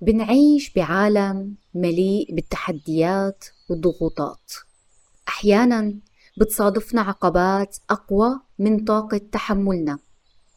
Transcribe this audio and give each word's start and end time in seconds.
بنعيش 0.00 0.72
بعالم 0.72 1.54
مليء 1.74 2.34
بالتحديات 2.34 3.44
والضغوطات. 3.70 4.52
أحيانا 5.28 5.94
بتصادفنا 6.38 7.00
عقبات 7.00 7.76
أقوى 7.90 8.40
من 8.58 8.84
طاقة 8.84 9.20
تحملنا 9.32 9.98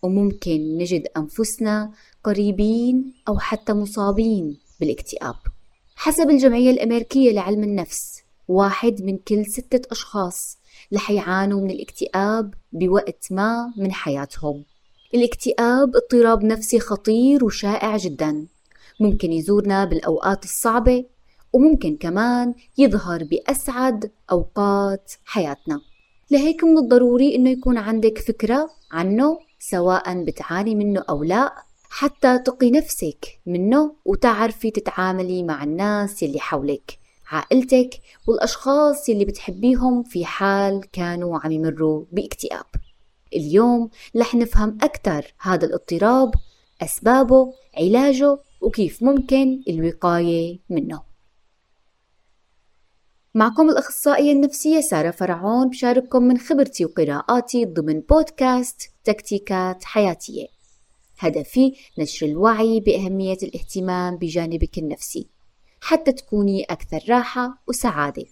وممكن 0.02 0.78
نجد 0.78 1.08
أنفسنا 1.18 1.92
قريبين 2.24 3.14
أو 3.28 3.40
حتى 3.40 3.74
مصابين 3.74 4.58
بالاكتئاب. 4.80 5.36
حسب 5.96 6.30
الجمعية 6.30 6.72
الأمريكية 6.72 7.32
لعلم 7.32 7.64
النفس 7.64 8.22
واحد 8.48 9.02
من 9.02 9.18
كل 9.18 9.46
ستة 9.46 9.92
أشخاص 9.92 10.58
رح 10.94 11.12
يعانوا 11.12 11.62
من 11.62 11.72
الاكتئاب 11.72 12.54
بوقت 12.72 13.28
ما 13.32 13.74
من 13.78 13.92
حياتهم. 13.92 14.64
الاكتئاب 15.14 15.96
اضطراب 15.96 16.44
نفسي 16.44 16.80
خطير 16.80 17.46
وشائع 17.46 17.98
جدا. 17.98 18.48
ممكن 19.00 19.32
يزورنا 19.32 19.86
بالأوقات 19.86 20.44
الصعبة 20.44 21.06
وممكن 21.54 21.98
كمان 21.98 22.54
يظهر 22.78 23.24
بأسعد 23.24 24.12
أوقات 24.32 25.12
حياتنا. 25.26 25.82
لهيك 26.32 26.64
من 26.64 26.78
الضروري 26.78 27.36
إنه 27.36 27.50
يكون 27.50 27.78
عندك 27.78 28.18
فكرة 28.18 28.70
عنه 28.92 29.40
سواء 29.60 30.24
بتعاني 30.24 30.76
منه 30.76 31.04
أو 31.10 31.24
لا 31.24 31.54
حتى 31.90 32.40
تقي 32.40 32.72
نفسك 32.72 33.40
منه 33.46 33.96
وتعرفي 34.06 34.72
تتعاملي 34.72 35.44
مع 35.44 35.64
الناس 35.64 36.24
يلي 36.24 36.40
حولك 36.40 37.00
عائلتك 37.32 37.90
والأشخاص 38.28 39.10
يلي 39.10 39.26
بتحبيهم 39.26 40.04
في 40.04 40.26
حال 40.26 40.82
كانوا 40.92 41.40
عم 41.40 41.52
يمروا 41.52 42.06
باكتئاب. 42.12 42.66
اليوم 43.36 43.90
رح 44.18 44.36
نفهم 44.36 44.78
أكثر 44.82 45.34
هذا 45.42 45.66
الاضطراب 45.66 46.32
أسبابه 46.82 47.54
علاجه 47.78 48.38
وكيف 48.62 49.04
ممكن 49.04 49.64
الوقاية 49.68 50.60
منه. 50.70 51.02
معكم 53.36 53.70
الأخصائية 53.70 54.32
النفسية 54.32 54.82
سارة 54.82 55.12
فرعون 55.12 55.70
بشارككم 55.70 56.24
من 56.24 56.38
خبرتي 56.38 56.86
وقراءاتي 56.86 57.66
ضمن 57.66 58.00
بودكاست 58.00 58.82
تكتيكات 59.04 59.84
حياتية. 59.84 60.48
هدفي 61.20 61.74
نشر 62.00 62.26
الوعي 62.26 62.80
بأهمية 62.80 63.38
الاهتمام 63.44 64.18
بجانبك 64.18 64.78
النفسي 64.78 65.28
حتى 65.82 66.12
تكوني 66.12 66.64
أكثر 66.64 67.00
راحة 67.10 67.64
وسعادة. 67.68 68.26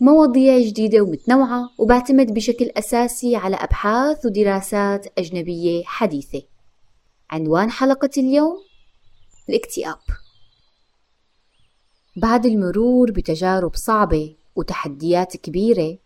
مواضيع 0.00 0.58
جديدة 0.58 1.00
ومتنوعة 1.00 1.70
وبعتمد 1.78 2.34
بشكل 2.34 2.70
أساسي 2.76 3.36
على 3.36 3.56
أبحاث 3.56 4.26
ودراسات 4.26 5.18
أجنبية 5.18 5.82
حديثة. 5.84 6.42
عنوان 7.30 7.70
حلقة 7.70 8.10
اليوم 8.18 8.56
الاكتئاب. 9.48 9.98
بعد 12.16 12.46
المرور 12.46 13.10
بتجارب 13.10 13.76
صعبة 13.76 14.36
وتحديات 14.56 15.36
كبيرة 15.36 15.98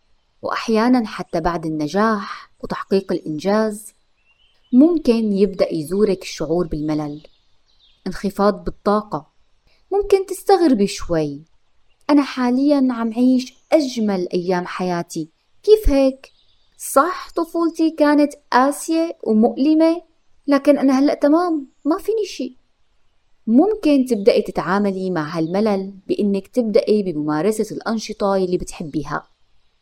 وأحيانا 0.42 1.06
حتى 1.06 1.40
بعد 1.40 1.66
النجاح 1.66 2.50
وتحقيق 2.60 3.12
الإنجاز 3.12 3.92
ممكن 4.72 5.32
يبدأ 5.32 5.74
يزورك 5.74 6.22
الشعور 6.22 6.66
بالملل 6.66 7.22
انخفاض 8.06 8.64
بالطاقة. 8.64 9.30
ممكن 9.92 10.26
تستغربي 10.26 10.86
شوي. 10.86 11.44
أنا 12.10 12.22
حاليا 12.22 12.88
عم 12.90 13.12
عيش 13.12 13.54
أجمل 13.72 14.28
أيام 14.34 14.66
حياتي. 14.66 15.28
كيف 15.62 15.88
هيك؟ 15.88 16.32
صح 16.78 17.30
طفولتي 17.30 17.90
كانت 17.90 18.32
قاسية 18.52 19.18
ومؤلمة 19.22 20.02
لكن 20.46 20.78
أنا 20.78 20.98
هلأ 20.98 21.14
تمام 21.14 21.66
ما 21.84 21.98
فيني 21.98 22.24
شي. 22.24 22.59
ممكن 23.50 24.06
تبدأي 24.06 24.42
تتعاملي 24.42 25.10
مع 25.10 25.38
هالملل 25.38 25.94
بإنك 26.08 26.48
تبدأي 26.48 27.02
بممارسة 27.02 27.76
الأنشطة 27.76 28.36
اللي 28.36 28.58
بتحبيها. 28.58 29.26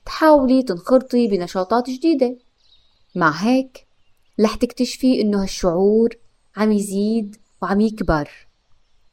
تحاولي 0.06 0.62
تنخرطي 0.62 1.28
بنشاطات 1.28 1.90
جديدة. 1.90 2.36
مع 3.14 3.30
هيك 3.30 3.86
رح 4.40 4.54
تكتشفي 4.54 5.20
إنه 5.20 5.42
هالشعور 5.42 6.08
عم 6.56 6.72
يزيد 6.72 7.36
وعم 7.62 7.80
يكبر. 7.80 8.30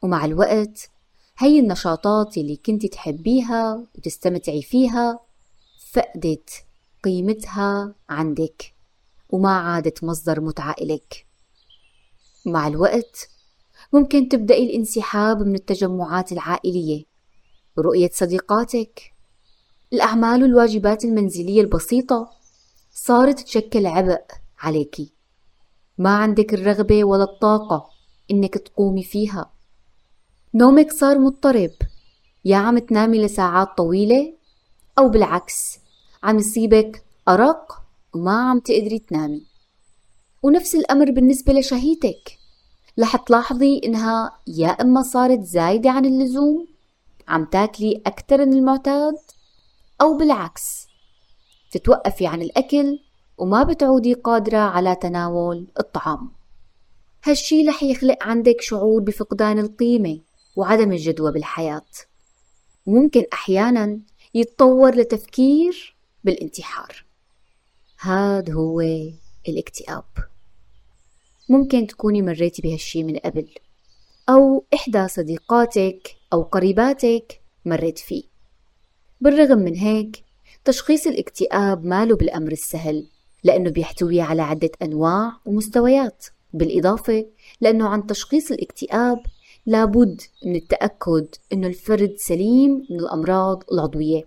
ومع 0.01 0.25
الوقت 0.25 0.89
هي 1.37 1.59
النشاطات 1.59 2.37
اللي 2.37 2.55
كنت 2.55 2.85
تحبيها 2.85 3.83
وتستمتعي 3.97 4.61
فيها 4.61 5.19
فقدت 5.91 6.49
قيمتها 7.03 7.95
عندك 8.09 8.73
وما 9.29 9.51
عادت 9.51 10.03
مصدر 10.03 10.41
متعة 10.41 10.75
إلك. 10.81 11.25
مع 12.45 12.67
الوقت 12.67 13.34
ممكن 13.95 14.29
تبدأي 14.29 14.65
الانسحاب 14.65 15.41
من 15.41 15.55
التجمعات 15.55 16.31
العائلية. 16.31 17.03
رؤية 17.79 18.09
صديقاتك. 18.13 19.01
الأعمال 19.93 20.43
والواجبات 20.43 21.05
المنزلية 21.05 21.61
البسيطة. 21.61 22.29
صارت 22.91 23.39
تشكل 23.39 23.85
عبء 23.85 24.21
عليكي 24.59 25.11
ما 25.97 26.15
عندك 26.15 26.53
الرغبة 26.53 27.03
ولا 27.03 27.23
الطاقة 27.23 27.89
إنك 28.31 28.57
تقومي 28.57 29.03
فيها. 29.03 29.51
نومك 30.53 30.91
صار 30.91 31.19
مضطرب. 31.19 31.71
يا 32.45 32.57
عم 32.57 32.77
تنامي 32.77 33.25
لساعات 33.25 33.67
طويلة 33.77 34.33
أو 34.99 35.09
بالعكس. 35.09 35.79
عم 36.23 36.37
يصيبك 36.37 37.05
أرق 37.27 37.81
وما 38.13 38.49
عم 38.49 38.59
تقدري 38.59 38.99
تنامي. 38.99 39.45
ونفس 40.43 40.75
الأمر 40.75 41.11
بالنسبة 41.11 41.53
لشهيتك. 41.53 42.44
رح 42.99 43.15
تلاحظي 43.15 43.81
إنها 43.85 44.39
يا 44.47 44.67
إما 44.67 45.01
صارت 45.01 45.39
زايدة 45.39 45.89
عن 45.91 46.05
اللزوم 46.05 46.67
عم 47.27 47.45
تاكلي 47.45 48.01
أكتر 48.05 48.45
من 48.45 48.53
المعتاد 48.53 49.15
أو 50.01 50.17
بالعكس 50.17 50.87
تتوقفي 51.71 52.27
عن 52.27 52.41
الأكل 52.41 52.99
وما 53.37 53.63
بتعودي 53.63 54.13
قادرة 54.13 54.57
على 54.57 54.95
تناول 54.95 55.67
الطعام. 55.79 56.31
هالشي 57.23 57.67
رح 57.67 57.83
يخلق 57.83 58.17
عندك 58.21 58.61
شعور 58.61 59.01
بفقدان 59.01 59.59
القيمة 59.59 60.19
وعدم 60.55 60.91
الجدوى 60.91 61.31
بالحياة. 61.31 61.85
ممكن 62.87 63.23
أحيانا 63.33 63.99
يتطور 64.33 64.95
لتفكير 64.95 65.95
بالانتحار. 66.23 67.05
هاد 67.99 68.51
هو 68.51 68.81
الاكتئاب. 69.49 70.05
ممكن 71.49 71.87
تكوني 71.87 72.21
مريتي 72.21 72.61
بهالشي 72.61 73.03
من 73.03 73.17
قبل 73.17 73.47
أو 74.29 74.65
إحدى 74.73 75.07
صديقاتك 75.07 76.15
أو 76.33 76.41
قريباتك 76.41 77.41
مريت 77.65 77.99
فيه. 77.99 78.23
بالرغم 79.21 79.57
من 79.57 79.75
هيك 79.75 80.23
تشخيص 80.65 81.07
الاكتئاب 81.07 81.85
ماله 81.85 82.15
بالأمر 82.15 82.51
السهل 82.51 83.07
لأنه 83.43 83.69
بيحتوي 83.69 84.21
على 84.21 84.41
عدة 84.41 84.71
أنواع 84.81 85.31
ومستويات. 85.45 86.25
بالإضافة 86.53 87.25
لأنه 87.61 87.87
عن 87.87 88.07
تشخيص 88.07 88.51
الاكتئاب 88.51 89.19
لابد 89.65 90.21
من 90.45 90.55
التأكد 90.55 91.27
أنه 91.53 91.67
الفرد 91.67 92.13
سليم 92.17 92.85
من 92.89 92.99
الأمراض 92.99 93.63
العضوية. 93.71 94.23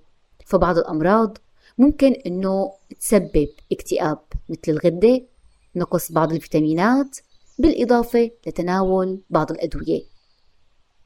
فبعض 0.47 0.79
الأمراض 0.79 1.39
ممكن 1.79 2.13
أنه 2.27 2.73
تسبب 3.01 3.49
اكتئاب 3.73 4.19
مثل 4.49 4.61
الغدة 4.69 5.23
نقص 5.77 6.13
بعض 6.13 6.33
الفيتامينات 6.33 7.19
بالإضافة 7.59 8.31
لتناول 8.47 9.23
بعض 9.31 9.53
الأدوية. 9.53 10.03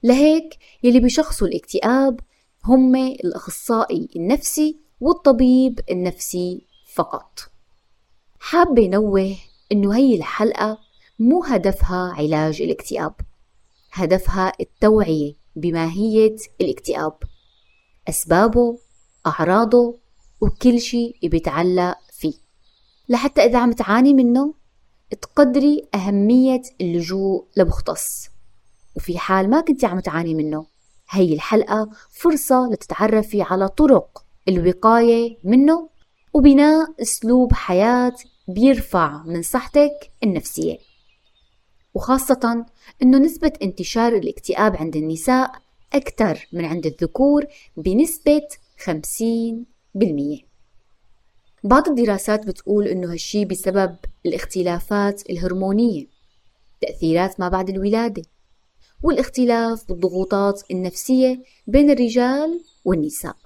لهيك 0.02 0.58
يلي 0.82 1.00
بيشخصوا 1.00 1.48
الاكتئاب 1.48 2.20
هم 2.64 2.96
الأخصائي 2.96 4.08
النفسي 4.16 4.78
والطبيب 5.00 5.80
النفسي 5.90 6.66
فقط. 6.94 7.38
حابة 8.40 8.88
نوه 8.88 9.36
إنه 9.72 9.96
هي 9.96 10.14
الحلقة 10.14 10.78
مو 11.18 11.44
هدفها 11.44 12.12
علاج 12.12 12.62
الاكتئاب 12.62 13.14
هدفها 13.92 14.52
التوعية 14.60 15.34
بماهية 15.56 16.36
الاكتئاب. 16.60 17.14
أسبابه 18.08 18.78
أعراضه 19.26 19.98
وكل 20.40 20.80
شيء 20.80 21.16
بيتعلق 21.22 21.98
لحتى 23.12 23.40
إذا 23.44 23.58
عم 23.58 23.72
تعاني 23.72 24.14
منه 24.14 24.54
تقدري 25.22 25.88
أهمية 25.94 26.62
اللجوء 26.80 27.46
لمختص. 27.56 28.28
وفي 28.96 29.18
حال 29.18 29.50
ما 29.50 29.60
كنت 29.60 29.84
عم 29.84 30.00
تعاني 30.00 30.34
منه 30.34 30.66
هي 31.10 31.34
الحلقة 31.34 31.90
فرصة 32.10 32.68
لتتعرفي 32.72 33.42
على 33.42 33.68
طرق 33.68 34.24
الوقاية 34.48 35.36
منه 35.44 35.88
وبناء 36.34 36.94
أسلوب 37.02 37.52
حياة 37.52 38.14
بيرفع 38.48 39.22
من 39.24 39.42
صحتك 39.42 40.10
النفسية. 40.24 40.78
وخاصة 41.94 42.66
أنه 43.02 43.18
نسبة 43.18 43.52
انتشار 43.62 44.12
الاكتئاب 44.12 44.76
عند 44.76 44.96
النساء 44.96 45.52
أكثر 45.92 46.48
من 46.52 46.64
عند 46.64 46.86
الذكور 46.86 47.46
بنسبة 47.76 48.48
50% 48.78 50.51
بعض 51.64 51.88
الدراسات 51.88 52.46
بتقول 52.46 52.88
إنه 52.88 53.12
هالشي 53.12 53.44
بسبب 53.44 53.96
الاختلافات 54.26 55.30
الهرمونية 55.30 56.06
تأثيرات 56.80 57.40
ما 57.40 57.48
بعد 57.48 57.70
الولادة 57.70 58.22
والاختلاف 59.02 59.88
بالضغوطات 59.88 60.62
النفسية 60.70 61.42
بين 61.66 61.90
الرجال 61.90 62.60
والنساء. 62.84 63.36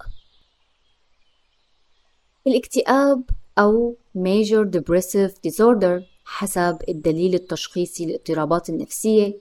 الاكتئاب 2.47 3.23
أو 3.57 3.97
Major 4.17 4.65
Depressive 4.77 5.31
Disorder 5.47 6.01
حسب 6.25 6.77
الدليل 6.89 7.33
التشخيصي 7.33 8.05
للاضطرابات 8.05 8.69
النفسية 8.69 9.39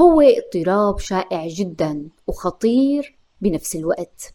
هو 0.00 0.20
اضطراب 0.20 0.98
شائع 0.98 1.48
جدا 1.48 2.08
وخطير 2.26 3.18
بنفس 3.40 3.76
الوقت. 3.76 4.34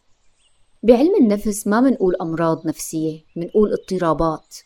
بعلم 0.82 1.16
النفس 1.20 1.66
ما 1.66 1.80
منقول 1.80 2.16
أمراض 2.20 2.66
نفسية 2.66 3.24
منقول 3.36 3.72
اضطرابات. 3.72 4.56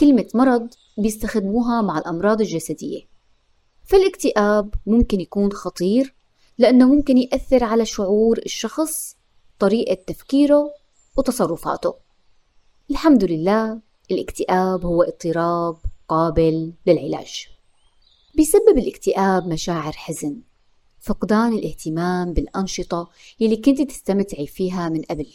كلمة 0.00 0.26
مرض 0.34 0.68
بيستخدموها 0.98 1.82
مع 1.82 1.98
الأمراض 1.98 2.40
الجسدية. 2.40 3.00
فالاكتئاب 3.84 4.74
ممكن 4.86 5.20
يكون 5.20 5.52
خطير 5.52 6.14
لأنه 6.58 6.94
ممكن 6.94 7.18
يأثر 7.18 7.64
على 7.64 7.84
شعور 7.84 8.38
الشخص 8.38 9.16
طريقة 9.58 9.94
تفكيره 9.94 10.70
وتصرفاته. 11.16 11.94
الحمد 12.90 13.24
لله 13.24 13.80
الاكتئاب 14.10 14.86
هو 14.86 15.02
اضطراب 15.02 15.76
قابل 16.08 16.72
للعلاج. 16.86 17.48
بيسبب 18.34 18.78
الاكتئاب 18.78 19.48
مشاعر 19.48 19.92
حزن 19.92 20.40
فقدان 21.00 21.52
الاهتمام 21.52 22.32
بالأنشطة 22.32 23.10
يلي 23.40 23.56
كنت 23.56 23.82
تستمتعي 23.82 24.46
فيها 24.46 24.88
من 24.88 25.02
قبل. 25.02 25.26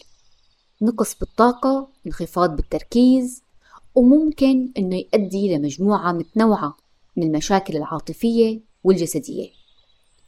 نقص 0.82 1.16
بالطاقة 1.16 1.88
انخفاض 2.08 2.56
بالتركيز 2.56 3.42
وممكن 3.96 4.72
أنه 4.78 4.96
يؤدي 4.96 5.56
لمجموعة 5.56 6.12
متنوعة 6.12 6.78
من 7.18 7.24
المشاكل 7.24 7.78
العاطفية 7.78 8.60
والجسدية. 8.84 9.50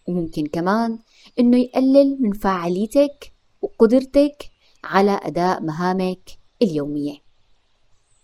وممكن 0.07 0.45
كمان 0.45 0.99
أنه 1.39 1.57
يقلل 1.57 2.17
من 2.19 2.31
فاعليتك 2.33 3.31
وقدرتك 3.61 4.51
على 4.83 5.19
أداء 5.23 5.61
مهامك 5.61 6.37
اليومية. 6.61 7.17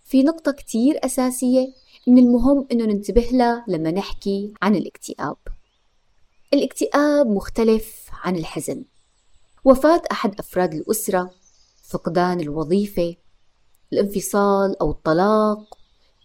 في 0.04 0.22
نقطة 0.22 0.52
كتير 0.52 0.98
أساسية 1.04 1.72
من 2.06 2.18
المهم 2.18 2.66
أنه 2.72 2.84
ننتبه 2.84 3.28
لها 3.32 3.64
لما 3.68 3.90
نحكي 3.90 4.52
عن 4.62 4.76
الاكتئاب. 4.76 5.36
الاكتئاب 6.54 7.26
مختلف 7.26 8.10
عن 8.12 8.36
الحزن. 8.36 8.84
وفاة 9.64 10.02
أحد 10.12 10.38
أفراد 10.38 10.74
الأسرة 10.74 11.30
فقدان 11.84 12.40
الوظيفة 12.40 13.16
الانفصال 13.92 14.80
أو 14.80 14.90
الطلاق 14.90 15.78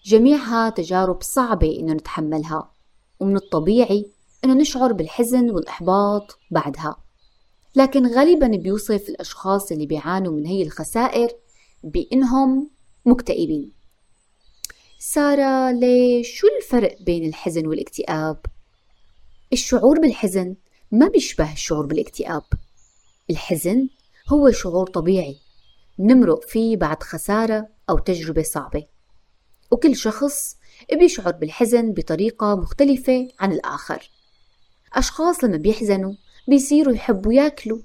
جميعها 0.06 0.70
تجارب 0.70 1.22
صعبة 1.22 1.80
إنه 1.80 1.94
نتحملها 1.94 2.72
ومن 3.20 3.36
الطبيعي 3.36 4.06
إنه 4.44 4.54
نشعر 4.54 4.94
بالحزن 4.94 5.50
والإحباط 5.50 6.40
بعدها. 6.52 6.96
لكن 7.76 8.08
غالبا 8.08 8.48
بيوصف 8.48 9.10
الأشخاص 9.10 9.72
اللي 9.72 9.86
بيعانوا 9.86 10.34
من 10.34 10.46
هي 10.46 10.64
الخسائر 10.64 11.30
بإنهم 11.84 12.70
مكتئبين. 13.06 13.72
سارة 15.00 15.72
ليش؟ 15.72 16.40
شو 16.40 16.48
الفرق 16.62 17.02
بين 17.02 17.28
الحزن 17.28 17.68
والاكتئاب؟ 17.68 18.46
الشعور 19.54 20.00
بالحزن 20.00 20.56
ما 20.92 21.08
بيشبه 21.08 21.54
الشعور 21.54 21.86
بالاكتئاب. 21.86 22.44
الحزن 23.30 23.88
هو 24.30 24.52
شعور 24.52 24.88
طبيعي 24.88 25.38
نمرق 26.00 26.44
فيه 26.44 26.78
بعد 26.78 27.04
خسارة 27.04 27.68
أو 27.90 27.98
تجربة 27.98 28.42
صعبة. 28.44 28.86
وكل 29.72 29.96
شخص 29.96 30.58
بيشعر 30.94 31.32
بالحزن 31.32 31.94
بطريقة 31.94 32.56
مختلفة 32.56 33.28
عن 33.40 33.52
الآخر. 33.52 34.10
أشخاص 34.94 35.44
لما 35.44 35.58
بيحزنوا 35.58 36.14
بيصيروا 36.48 36.94
يحبوا 36.94 37.34
ياكلوا 37.34 37.80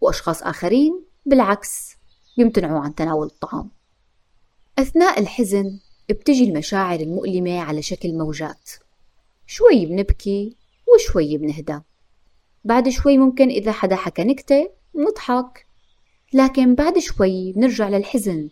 وأشخاص 0.00 0.42
آخرين 0.42 1.04
بالعكس 1.26 1.96
بيمتنعوا 2.36 2.80
عن 2.80 2.94
تناول 2.94 3.26
الطعام. 3.26 3.70
أثناء 4.78 5.20
الحزن 5.20 5.78
بتجي 6.08 6.44
المشاعر 6.44 7.00
المؤلمة 7.00 7.60
على 7.60 7.82
شكل 7.82 8.18
موجات. 8.18 8.70
شوي 9.46 9.86
بنبكي 9.86 10.56
وشوي 10.94 11.36
بنهدى. 11.38 11.80
بعد 12.64 12.88
شوي 12.88 13.18
ممكن 13.18 13.48
إذا 13.48 13.72
حدا 13.72 13.96
حكى 13.96 14.24
نكتة 14.24 14.70
نضحك 14.94 15.65
لكن 16.32 16.74
بعد 16.74 16.98
شوي 16.98 17.52
بنرجع 17.52 17.88
للحزن 17.88 18.48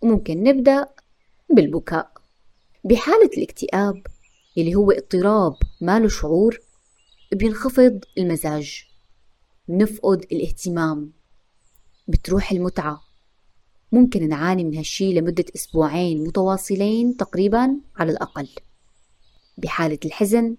وممكن 0.00 0.42
نبدأ 0.42 0.88
بالبكاء. 1.50 2.12
بحالة 2.84 3.30
الاكتئاب 3.36 4.06
يلي 4.56 4.74
هو 4.74 4.90
اضطراب 4.90 5.56
ما 5.80 6.00
له 6.00 6.08
شعور 6.08 6.58
بينخفض 7.32 8.04
المزاج 8.18 8.84
بنفقد 9.68 10.26
الاهتمام 10.32 11.12
بتروح 12.08 12.52
المتعة. 12.52 13.00
ممكن 13.92 14.28
نعاني 14.28 14.64
من 14.64 14.76
هالشي 14.76 15.12
لمدة 15.12 15.44
أسبوعين 15.56 16.24
متواصلين 16.24 17.16
تقريبا 17.16 17.76
على 17.96 18.12
الأقل. 18.12 18.48
بحالة 19.58 19.98
الحزن 20.04 20.56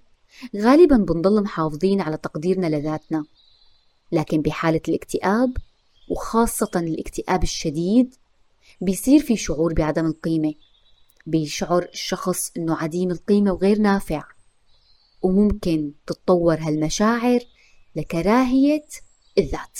غالبا 0.55 0.97
بنضل 0.97 1.43
محافظين 1.43 2.01
على 2.01 2.17
تقديرنا 2.17 2.67
لذاتنا 2.67 3.25
لكن 4.11 4.41
بحالة 4.41 4.81
الاكتئاب 4.87 5.57
وخاصة 6.09 6.71
الاكتئاب 6.75 7.43
الشديد 7.43 8.15
بيصير 8.81 9.19
في 9.19 9.37
شعور 9.37 9.73
بعدم 9.73 10.05
القيمة 10.05 10.53
بيشعر 11.25 11.83
الشخص 11.93 12.51
إنه 12.57 12.75
عديم 12.75 13.11
القيمة 13.11 13.51
وغير 13.51 13.79
نافع 13.79 14.23
وممكن 15.21 15.91
تتطور 16.07 16.57
هالمشاعر 16.59 17.39
لكراهية 17.95 18.85
الذات. 19.37 19.79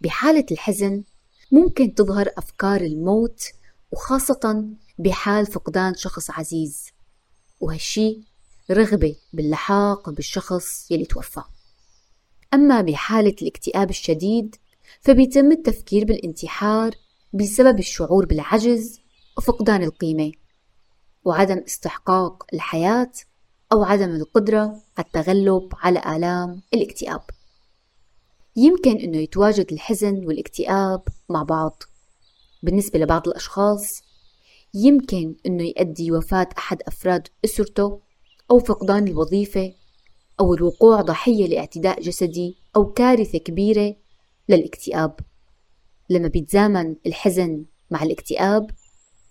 بحالة 0.00 0.46
الحزن 0.50 1.04
ممكن 1.52 1.94
تظهر 1.94 2.30
أفكار 2.38 2.80
الموت 2.80 3.42
وخاصة 3.92 4.66
بحال 4.98 5.46
فقدان 5.46 5.94
شخص 5.94 6.30
عزيز 6.30 6.86
وهالشي 7.60 8.20
رغبة 8.70 9.16
باللحاق 9.32 10.10
بالشخص 10.10 10.90
يلي 10.90 11.04
توفى. 11.04 11.42
أما 12.54 12.80
بحالة 12.80 13.36
الاكتئاب 13.42 13.90
الشديد 13.90 14.56
فبيتم 15.00 15.52
التفكير 15.52 16.04
بالانتحار 16.04 16.90
بسبب 17.32 17.78
الشعور 17.78 18.26
بالعجز 18.26 19.00
وفقدان 19.38 19.82
القيمة 19.82 20.32
وعدم 21.24 21.58
استحقاق 21.58 22.46
الحياة 22.54 23.12
أو 23.72 23.84
عدم 23.84 24.10
القدرة 24.10 24.60
على 24.98 25.06
التغلب 25.06 25.68
على 25.74 26.16
آلام 26.16 26.62
الاكتئاب. 26.74 27.22
يمكن 28.56 28.96
أنه 28.96 29.18
يتواجد 29.18 29.72
الحزن 29.72 30.26
والاكتئاب 30.26 31.02
مع 31.28 31.42
بعض. 31.42 31.82
بالنسبة 32.62 32.98
لبعض 32.98 33.28
الأشخاص 33.28 34.02
يمكن 34.74 35.34
أنه 35.46 35.64
يؤدي 35.64 36.12
وفاة 36.12 36.48
أحد 36.58 36.82
أفراد 36.82 37.28
أسرته 37.44 38.00
أو 38.50 38.58
فقدان 38.58 39.08
الوظيفة 39.08 39.72
أو 40.40 40.54
الوقوع 40.54 41.00
ضحية 41.00 41.46
لاعتداء 41.46 42.00
جسدي 42.00 42.56
أو 42.76 42.92
كارثة 42.92 43.38
كبيرة 43.38 43.96
للاكتئاب. 44.50 45.20
لما 46.10 46.28
بيتزامن 46.28 46.96
الحزن 47.06 47.64
مع 47.90 48.02
الاكتئاب 48.02 48.70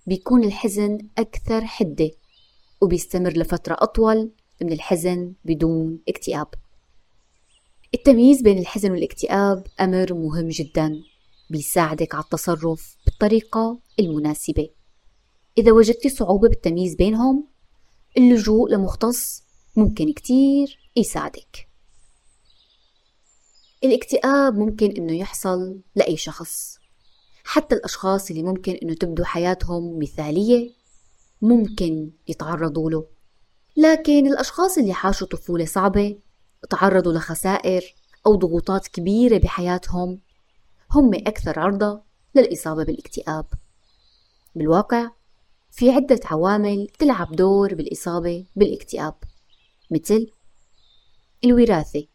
بيكون 0.08 0.44
الحزن 0.44 0.98
أكثر 1.18 1.66
حدة 1.66 2.12
وبيستمر 2.82 3.38
لفترة 3.38 3.78
أطول 3.80 4.32
من 4.62 4.72
الحزن 4.72 5.34
بدون 5.46 6.00
اكتئاب. 6.08 6.48
التمييز 7.94 8.42
بين 8.42 8.58
الحزن 8.58 8.92
والاكتئاب 8.92 9.68
أمر 9.80 10.14
مهم 10.14 10.48
جدا 10.48 11.02
بيساعدك 11.50 12.16
على 12.16 12.24
التصرف 12.24 12.98
بالطريقة 13.06 13.80
المناسبة. 14.00 14.70
إذا 15.58 15.72
وجدت 15.72 16.08
صعوبة 16.08 16.48
بالتمييز 16.50 16.96
بينهم 16.96 17.48
اللجوء 18.18 18.72
لمختص 18.72 19.44
ممكن 19.76 20.14
كتير 20.14 20.80
يساعدك. 20.96 21.69
الاكتئاب 23.84 24.58
ممكن 24.58 24.92
إنه 24.92 25.14
يحصل 25.14 25.80
لأي 25.96 26.18
شخص. 26.18 26.80
حتى 27.44 27.76
الأشخاص 27.76 28.30
اللي 28.30 28.44
ممكن 28.44 28.74
إنه 28.84 28.94
تبدو 28.94 29.24
حياتهم 29.24 30.00
مثالية 30.00 30.72
ممكن 31.42 32.12
يتعرضوا 32.28 32.92
له. 32.92 33.06
لكن 33.78 34.28
الأشخاص 34.28 34.78
اللي 34.78 34.94
حاشوا 34.94 35.28
طفولة 35.28 35.66
صعبة 35.66 36.20
تعرضوا 36.70 37.14
لخسائر 37.14 37.96
أو 38.26 38.36
ضغوطات 38.36 38.88
كبيرة 38.88 39.38
بحياتهم 39.38 40.20
هم 40.92 41.14
أكثر 41.14 41.60
عرضة 41.60 42.02
للإصابة 42.36 42.84
بالاكتئاب. 42.84 43.46
بالواقع 44.56 45.12
في 45.72 45.92
عدة 45.92 46.20
عوامل 46.26 46.88
تلعب 47.00 47.36
دور 47.36 47.76
بالإصابة 47.76 48.46
بالاكتئاب 48.56 49.16
مثل 49.92 50.32
الوراثة. 51.44 52.08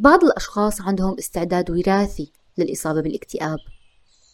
بعض 0.00 0.24
الأشخاص 0.24 0.80
عندهم 0.80 1.16
استعداد 1.18 1.70
وراثي 1.70 2.32
للإصابة 2.58 3.00
بالاكتئاب. 3.00 3.58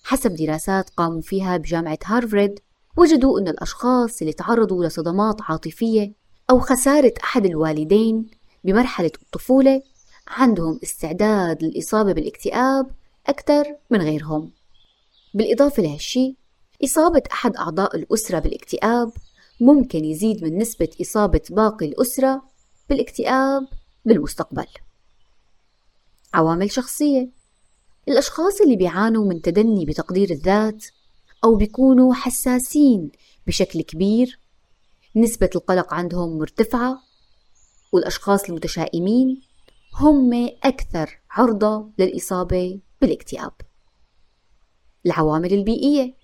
حسب 0.05 0.35
دراسات 0.35 0.91
قاموا 0.91 1.21
فيها 1.21 1.57
بجامعة 1.57 1.99
هارفارد 2.05 2.59
وجدوا 2.97 3.41
أن 3.41 3.49
الأشخاص 3.49 4.21
اللي 4.21 4.33
تعرضوا 4.33 4.85
لصدمات 4.85 5.37
عاطفية 5.43 6.13
أو 6.51 6.61
خسارة 6.61 7.13
أحد 7.25 7.47
الوالدين 7.47 8.31
بمرحلة 8.65 9.11
الطفولة 9.23 9.83
عندهم 10.29 10.81
استعداد 10.83 11.63
للإصابة 11.63 12.13
بالاكتئاب 12.13 12.91
أكثر 13.27 13.65
من 13.91 14.01
غيرهم. 14.01 14.53
بالإضافة 15.35 15.83
لهالشي 15.83 16.37
إصابة 16.85 17.23
أحد 17.33 17.57
أعضاء 17.57 17.97
الأسرة 17.97 18.39
بالاكتئاب 18.39 19.13
ممكن 19.61 20.05
يزيد 20.05 20.45
من 20.45 20.59
نسبة 20.59 20.89
إصابة 21.01 21.43
باقي 21.51 21.87
الأسرة 21.87 22.43
بالاكتئاب 22.89 23.69
بالمستقبل. 24.05 24.67
عوامل 26.37 26.71
شخصية. 26.71 27.31
الأشخاص 28.09 28.61
اللي 28.61 28.77
بيعانوا 28.77 29.29
من 29.29 29.43
تدني 29.43 29.85
بتقدير 29.85 30.31
الذات 30.31 30.85
أو 31.45 31.55
بيكونوا 31.55 32.15
حساسين 32.15 33.11
بشكل 33.47 33.83
كبير 33.83 34.41
نسبة 35.17 35.51
القلق 35.55 35.95
عندهم 35.95 36.39
مرتفعة 36.39 37.03
والأشخاص 37.93 38.45
المتشائمين 38.45 39.43
هم 39.95 40.51
أكثر 40.65 41.21
عرضة 41.31 41.91
للإصابة 41.99 42.81
بالاكتئاب. 43.01 43.53
العوامل 45.07 45.53
البيئية 45.53 46.15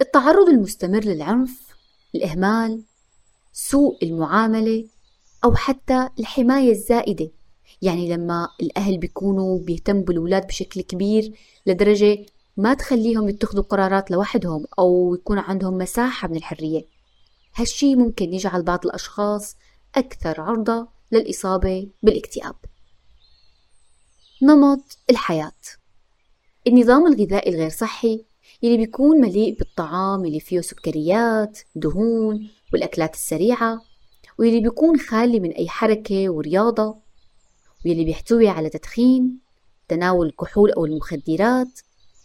التعرض 0.00 0.48
المستمر 0.48 1.04
للعنف 1.04 1.68
الإهمال 2.14 2.84
سوء 3.52 4.04
المعاملة 4.04 4.88
أو 5.44 5.54
حتى 5.54 6.08
الحماية 6.18 6.70
الزائدة. 6.70 7.30
يعني 7.82 8.08
لما 8.08 8.48
الأهل 8.62 8.98
بيكونوا 8.98 9.58
بيهتموا 9.58 10.02
بالأولاد 10.02 10.46
بشكل 10.46 10.80
كبير 10.80 11.32
لدرجة 11.66 12.26
ما 12.56 12.74
تخليهم 12.74 13.28
يتخذوا 13.28 13.62
قرارات 13.62 14.10
لوحدهم 14.10 14.64
أو 14.78 15.14
يكون 15.14 15.38
عندهم 15.38 15.78
مساحة 15.78 16.28
من 16.28 16.36
الحرية. 16.36 16.84
هالشي 17.54 17.94
ممكن 17.96 18.34
يجعل 18.34 18.62
بعض 18.62 18.86
الأشخاص 18.86 19.56
أكثر 19.94 20.40
عرضة 20.40 20.88
للإصابة 21.12 21.88
بالاكتئاب. 22.02 22.54
نمط 24.42 24.98
الحياة. 25.10 25.52
النظام 26.66 27.06
الغذائي 27.06 27.54
الغير 27.54 27.68
صحي 27.70 28.24
يلي 28.62 28.76
بيكون 28.76 29.20
مليء 29.20 29.58
بالطعام 29.58 30.24
اللي 30.24 30.40
فيه 30.40 30.60
سكريات 30.60 31.58
دهون 31.74 32.48
والأكلات 32.72 33.14
السريعة 33.14 33.80
واللي 34.38 34.60
بيكون 34.60 34.98
خالي 34.98 35.40
من 35.40 35.50
أي 35.50 35.68
حركة 35.68 36.30
ورياضة. 36.30 37.03
واللي 37.84 38.04
بيحتوي 38.04 38.48
على 38.48 38.68
تدخين 38.70 39.38
تناول 39.88 40.26
الكحول 40.26 40.72
أو 40.72 40.84
المخدرات 40.84 41.80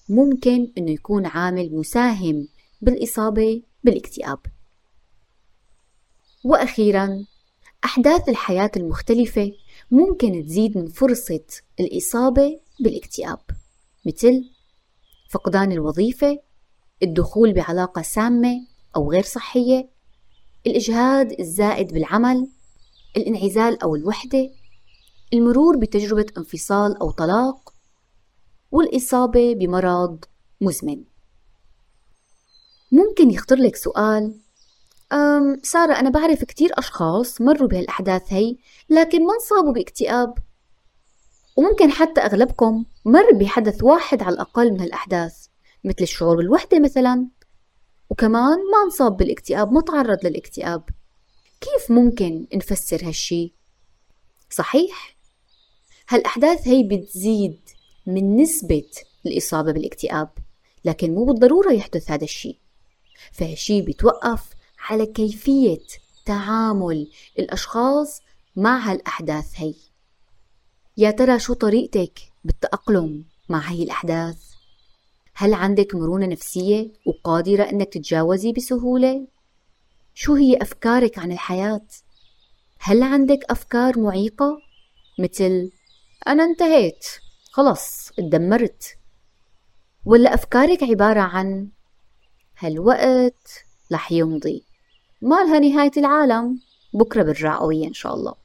ممكن 0.10 0.72
أنه 0.78 0.92
يكون 0.92 1.26
عامل 1.26 1.76
مساهم 1.76 2.48
بالإصابة 2.82 3.62
بالاكتئاب. 3.84 4.40
وأخيرا 6.44 7.26
أحداث 7.86 8.30
الحياة 8.30 8.72
المختلفة 8.78 9.52
ممكن 9.92 10.46
تزيد 10.46 10.78
من 10.78 10.88
فرصة 10.88 11.46
الإصابة 11.80 12.60
بالاكتئاب 12.80 13.40
مثل 14.06 14.50
فقدان 15.30 15.72
الوظيفة 15.72 16.40
الدخول 17.04 17.54
بعلاقة 17.54 18.02
سامة 18.02 18.68
أو 18.96 19.12
غير 19.12 19.24
صحية 19.24 19.90
الإجهاد 20.68 21.40
الزائد 21.40 21.94
بالعمل 21.94 22.48
الانعزال 23.18 23.82
أو 23.82 23.96
الوحدة. 23.96 24.50
المرور 25.34 25.78
بتجربة 25.78 26.26
انفصال 26.38 26.98
أو 27.02 27.12
طلاق 27.12 27.74
والإصابة 28.72 29.56
بمرض 29.56 30.26
مزمن. 30.62 31.04
ممكن 32.92 33.32
يخطر 33.32 33.56
لك 33.56 33.76
سؤال 33.76 34.36
أم 35.14 35.60
سارة 35.64 35.94
أنا 35.94 36.10
بعرف 36.10 36.44
كتير 36.44 36.70
أشخاص 36.74 37.42
مروا 37.42 37.68
بهالأحداث 37.68 38.34
هي 38.34 38.58
لكن 38.90 39.26
ما 39.26 39.34
انصابوا 39.34 39.74
باكتئاب. 39.74 40.34
وممكن 41.56 41.92
حتى 41.92 42.22
أغلبكم 42.22 42.86
مر 43.06 43.32
بحدث 43.34 43.84
واحد 43.84 44.24
على 44.24 44.34
الأقل 44.34 44.72
من 44.72 44.82
هالأحداث 44.82 45.46
مثل 45.84 46.02
الشعور 46.02 46.36
بالوحدة 46.36 46.80
مثلا. 46.80 47.28
وكمان 48.10 48.58
ما 48.72 48.84
انصاب 48.86 49.18
بالاكتئاب 49.18 49.72
ما 49.72 49.82
تعرض 49.82 50.26
للاكتئاب. 50.26 50.84
كيف 51.62 51.92
ممكن 51.92 52.48
نفسر 52.54 53.08
هالشي؟ 53.08 53.54
صحيح؟ 54.50 55.19
هالأحداث 56.12 56.68
هي 56.68 56.84
بتزيد 56.84 57.60
من 58.06 58.38
نسبة 58.38 58.90
الإصابة 59.26 59.72
بالاكتئاب 59.72 60.30
لكن 60.86 61.16
مو 61.16 61.26
بالضرورة 61.26 61.72
يحدث 61.72 62.12
هذا 62.12 62.24
الشيء 62.24 62.58
فهالشي 63.32 63.82
بيتوقف 63.82 64.50
على 64.80 65.06
كيفية 65.06 65.86
تعامل 66.26 67.12
الأشخاص 67.40 68.22
مع 68.56 68.78
هالأحداث 68.78 69.52
هي 69.56 69.74
يا 70.98 71.12
ترى 71.12 71.40
شو 71.40 71.54
طريقتك 71.54 72.20
بالتأقلم 72.44 73.24
مع 73.50 73.60
هي 73.60 73.84
الأحداث؟ 73.84 74.38
هل 75.34 75.54
عندك 75.54 75.96
مرونة 75.96 76.26
نفسية 76.26 76.92
وقادرة 77.06 77.64
أنك 77.64 77.94
تتجاوزي 77.94 78.52
بسهولة؟ 78.52 79.28
شو 80.14 80.34
هي 80.34 80.58
أفكارك 80.62 81.20
عن 81.20 81.32
الحياة؟ 81.32 81.88
هل 82.80 83.04
عندك 83.04 83.40
أفكار 83.50 84.00
معيقة؟ 84.00 84.62
مثل 85.20 85.72
أنا 86.28 86.44
انتهيت. 86.44 87.06
خلص 87.52 88.12
اتدمرت. 88.20 88.98
ولا 90.06 90.34
أفكارك 90.34 90.84
عبارة 90.84 91.20
عن 91.20 91.70
هالوقت 92.58 93.66
رح 93.92 94.12
يمضي. 94.12 94.66
ما 95.22 95.36
لها 95.36 95.60
نهاية 95.60 95.92
العالم. 95.98 96.60
بكرة 96.94 97.24
برجع 97.24 97.60
قوية 97.60 97.88
إن 97.88 97.94
شاء 97.94 98.14
الله. 98.14 98.36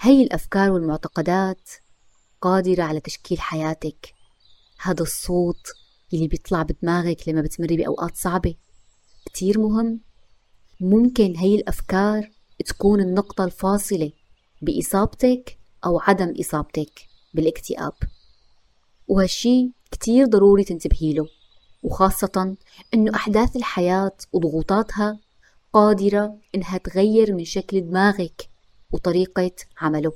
هي 0.00 0.22
الأفكار 0.22 0.70
والمعتقدات 0.70 1.70
قادرة 2.40 2.82
على 2.82 3.00
تشكيل 3.00 3.40
حياتك. 3.40 4.14
هذا 4.80 5.02
الصوت 5.02 5.72
اللي 6.14 6.28
بيطلع 6.28 6.62
بدماغك 6.62 7.28
لما 7.28 7.40
بتمري 7.40 7.76
بأوقات 7.76 8.16
صعبة. 8.16 8.54
كتير 9.26 9.58
مهم. 9.58 10.00
ممكن 10.80 11.36
هي 11.36 11.54
الأفكار 11.54 12.30
تكون 12.66 13.00
النقطة 13.00 13.44
الفاصلة 13.44 14.12
بإصابتك 14.62 15.55
أو 15.84 16.00
عدم 16.00 16.34
إصابتك 16.40 17.00
بالاكتئاب. 17.34 17.92
وهالشي 19.08 19.70
كتير 19.90 20.26
ضروري 20.26 20.64
تنتبهي 20.64 21.12
له 21.12 21.28
وخاصة 21.82 22.56
إنه 22.94 23.14
أحداث 23.14 23.56
الحياة 23.56 24.16
وضغوطاتها 24.32 25.18
قادرة 25.72 26.36
إنها 26.54 26.78
تغير 26.78 27.34
من 27.34 27.44
شكل 27.44 27.80
دماغك 27.80 28.48
وطريقة 28.92 29.50
عمله 29.80 30.12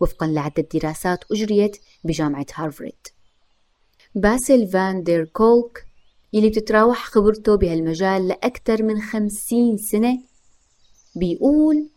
وفقا 0.00 0.26
لعدة 0.26 0.66
دراسات 0.74 1.24
أجريت 1.32 1.76
بجامعة 2.04 2.46
هارفارد 2.54 3.06
باسل 4.14 4.68
فان 4.68 5.02
دير 5.02 5.24
كولك 5.24 5.86
يلي 6.32 6.48
بتتراوح 6.48 7.04
خبرته 7.04 7.54
بهالمجال 7.54 8.28
لأكثر 8.28 8.82
من 8.82 9.00
خمسين 9.00 9.76
سنة 9.76 10.18
بيقول 11.16 11.88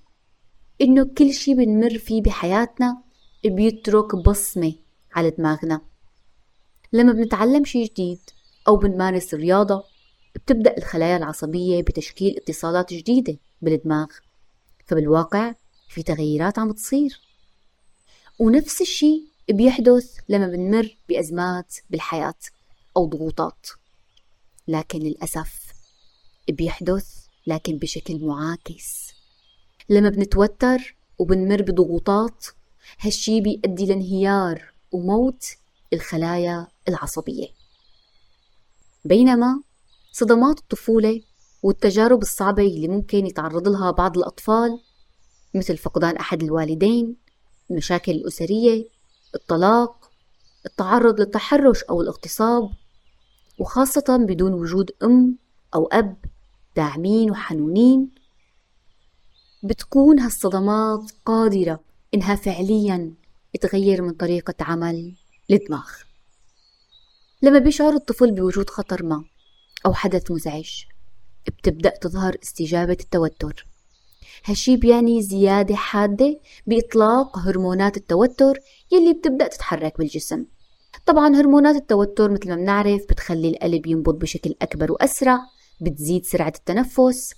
إنه 0.81 1.05
كل 1.17 1.33
شي 1.33 1.53
بنمر 1.53 1.97
فيه 1.97 2.21
بحياتنا 2.21 3.03
بيترك 3.45 4.15
بصمة 4.15 4.73
على 5.13 5.29
دماغنا. 5.29 5.81
لما 6.93 7.13
بنتعلم 7.13 7.65
شي 7.65 7.83
جديد 7.83 8.19
أو 8.67 8.75
بنمارس 8.77 9.33
الرياضة 9.33 9.83
بتبدأ 10.35 10.77
الخلايا 10.77 11.17
العصبية 11.17 11.81
بتشكيل 11.81 12.37
اتصالات 12.37 12.93
جديدة 12.93 13.37
بالدماغ 13.61 14.07
فبالواقع 14.85 15.53
في 15.89 16.03
تغييرات 16.03 16.59
عم 16.59 16.71
بتصير. 16.71 17.21
ونفس 18.39 18.81
الشي 18.81 19.23
بيحدث 19.49 20.17
لما 20.29 20.47
بنمر 20.47 20.97
بأزمات 21.09 21.75
بالحياة 21.89 22.33
أو 22.97 23.05
ضغوطات. 23.05 23.67
لكن 24.67 24.99
للأسف 24.99 25.73
بيحدث 26.49 27.25
لكن 27.47 27.77
بشكل 27.77 28.25
معاكس. 28.25 29.16
لما 29.89 30.09
بنتوتر 30.09 30.95
وبنمر 31.19 31.61
بضغوطات 31.61 32.45
هالشي 32.99 33.41
بيؤدي 33.41 33.85
لانهيار 33.85 34.73
وموت 34.91 35.45
الخلايا 35.93 36.67
العصبية. 36.87 37.47
بينما 39.05 39.61
صدمات 40.11 40.59
الطفولة 40.59 41.21
والتجارب 41.63 42.21
الصعبة 42.21 42.63
اللي 42.63 42.87
ممكن 42.87 43.25
يتعرض 43.25 43.67
لها 43.67 43.91
بعض 43.91 44.17
الأطفال 44.17 44.79
مثل 45.55 45.77
فقدان 45.77 46.17
أحد 46.17 46.43
الوالدين 46.43 47.15
المشاكل 47.71 48.11
الأسرية 48.11 48.85
الطلاق 49.35 50.11
التعرض 50.65 51.19
للتحرش 51.19 51.83
أو 51.83 52.01
الاغتصاب 52.01 52.69
وخاصة 53.59 54.17
بدون 54.17 54.53
وجود 54.53 54.91
أم 55.03 55.37
أو 55.75 55.85
أب 55.85 56.17
داعمين 56.75 57.31
وحنونين 57.31 58.09
بتكون 59.63 60.19
هالصدمات 60.19 61.11
قادرة 61.25 61.79
إنها 62.13 62.35
فعليا 62.35 63.13
تغير 63.61 64.01
من 64.01 64.13
طريقة 64.13 64.53
عمل 64.61 65.15
الدماغ 65.51 65.87
لما 67.41 67.59
بيشعر 67.59 67.93
الطفل 67.93 68.31
بوجود 68.31 68.69
خطر 68.69 69.03
ما 69.03 69.23
أو 69.85 69.93
حدث 69.93 70.31
مزعج 70.31 70.83
بتبدأ 71.47 71.89
تظهر 71.89 72.37
استجابة 72.43 72.97
التوتر. 72.99 73.67
هالشي 74.45 74.77
بيعني 74.77 75.21
زيادة 75.21 75.75
حادة 75.75 76.39
بإطلاق 76.67 77.37
هرمونات 77.37 77.97
التوتر 77.97 78.59
يلي 78.91 79.13
بتبدأ 79.13 79.47
تتحرك 79.47 79.97
بالجسم. 79.97 80.45
طبعا 81.05 81.35
هرمونات 81.35 81.75
التوتر 81.75 82.31
مثل 82.31 82.49
ما 82.49 82.55
بنعرف 82.55 83.01
بتخلي 83.09 83.49
القلب 83.49 83.87
ينبض 83.87 84.19
بشكل 84.19 84.55
أكبر 84.61 84.91
وأسرع 84.91 85.39
بتزيد 85.81 86.25
سرعة 86.25 86.53
التنفس 86.55 87.33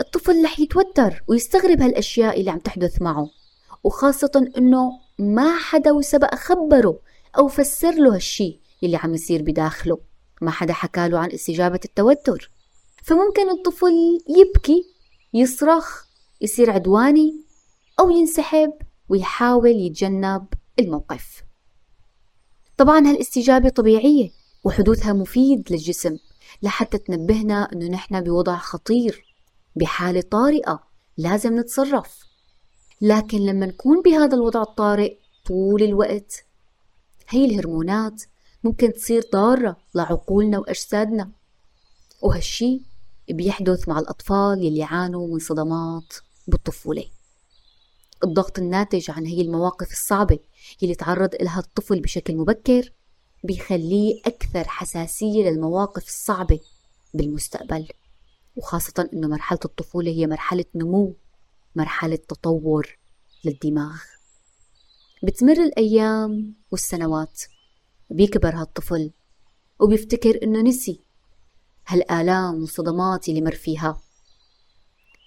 الطفل 0.00 0.44
رح 0.44 0.60
يتوتر 0.60 1.22
ويستغرب 1.28 1.80
هالأشياء 1.80 2.40
اللي 2.40 2.50
عم 2.50 2.58
تحدث 2.58 3.02
معه 3.02 3.30
وخاصة 3.84 4.50
إنه 4.58 4.90
ما 5.18 5.58
حدا 5.58 5.92
وسبق 5.92 6.34
خبره 6.34 7.00
أو 7.38 7.48
فسر 7.48 7.94
له 7.94 8.14
هالشي 8.14 8.60
اللي 8.82 8.96
عم 8.96 9.14
يصير 9.14 9.42
بداخله 9.42 9.98
ما 10.40 10.50
حدا 10.50 10.72
حكى 10.72 11.08
له 11.08 11.18
عن 11.18 11.30
استجابة 11.30 11.80
التوتر. 11.84 12.50
فممكن 13.02 13.50
الطفل 13.50 14.18
يبكي 14.28 14.84
يصرخ 15.34 16.04
يصير 16.40 16.70
عدواني 16.70 17.34
أو 18.00 18.10
ينسحب 18.10 18.72
ويحاول 19.08 19.70
يتجنب 19.70 20.46
الموقف. 20.78 21.42
طبعا 22.76 23.06
هالاستجابة 23.06 23.68
طبيعية 23.68 24.30
وحدوثها 24.64 25.12
مفيد 25.12 25.72
للجسم 25.72 26.16
لحتى 26.62 26.98
تنبهنا 26.98 27.68
أنه 27.72 27.86
نحن 27.88 28.20
بوضع 28.20 28.56
خطير 28.56 29.25
بحالة 29.76 30.20
طارئة 30.20 30.82
لازم 31.16 31.58
نتصرف. 31.60 32.18
لكن 33.00 33.38
لما 33.38 33.66
نكون 33.66 34.02
بهذا 34.02 34.34
الوضع 34.34 34.62
الطارئ 34.62 35.16
طول 35.46 35.82
الوقت 35.82 36.44
هي 37.28 37.44
الهرمونات 37.44 38.22
ممكن 38.64 38.92
تصير 38.92 39.22
ضارة 39.32 39.76
لعقولنا 39.94 40.58
وأجسادنا. 40.58 41.30
وهالشي 42.22 42.80
بيحدث 43.28 43.88
مع 43.88 43.98
الأطفال 43.98 44.62
يلي 44.62 44.82
عانوا 44.82 45.28
من 45.28 45.38
صدمات 45.38 46.14
بالطفولة. 46.48 47.04
الضغط 48.24 48.58
الناتج 48.58 49.10
عن 49.10 49.26
هي 49.26 49.40
المواقف 49.40 49.92
الصعبة 49.92 50.38
يلي 50.82 50.94
تعرض 50.94 51.34
لها 51.40 51.58
الطفل 51.58 52.00
بشكل 52.00 52.36
مبكر 52.36 52.92
بيخليه 53.44 54.20
أكثر 54.26 54.64
حساسية 54.68 55.50
للمواقف 55.50 56.06
الصعبة 56.06 56.60
بالمستقبل. 57.14 57.88
وخاصة 58.56 59.08
أنه 59.12 59.28
مرحلة 59.28 59.58
الطفولة 59.64 60.10
هي 60.10 60.26
مرحلة 60.26 60.64
نمو 60.74 61.16
مرحلة 61.76 62.16
تطور 62.16 62.98
للدماغ. 63.44 63.98
بتمر 65.22 65.52
الأيام 65.52 66.54
والسنوات 66.70 67.42
بيكبر 68.10 68.54
هالطفل 68.54 69.10
وبيفتكر 69.80 70.42
إنه 70.42 70.60
نسي 70.60 71.00
هالآلام 71.86 72.54
والصدمات 72.60 73.28
اللي 73.28 73.40
مر 73.40 73.54
فيها. 73.54 74.00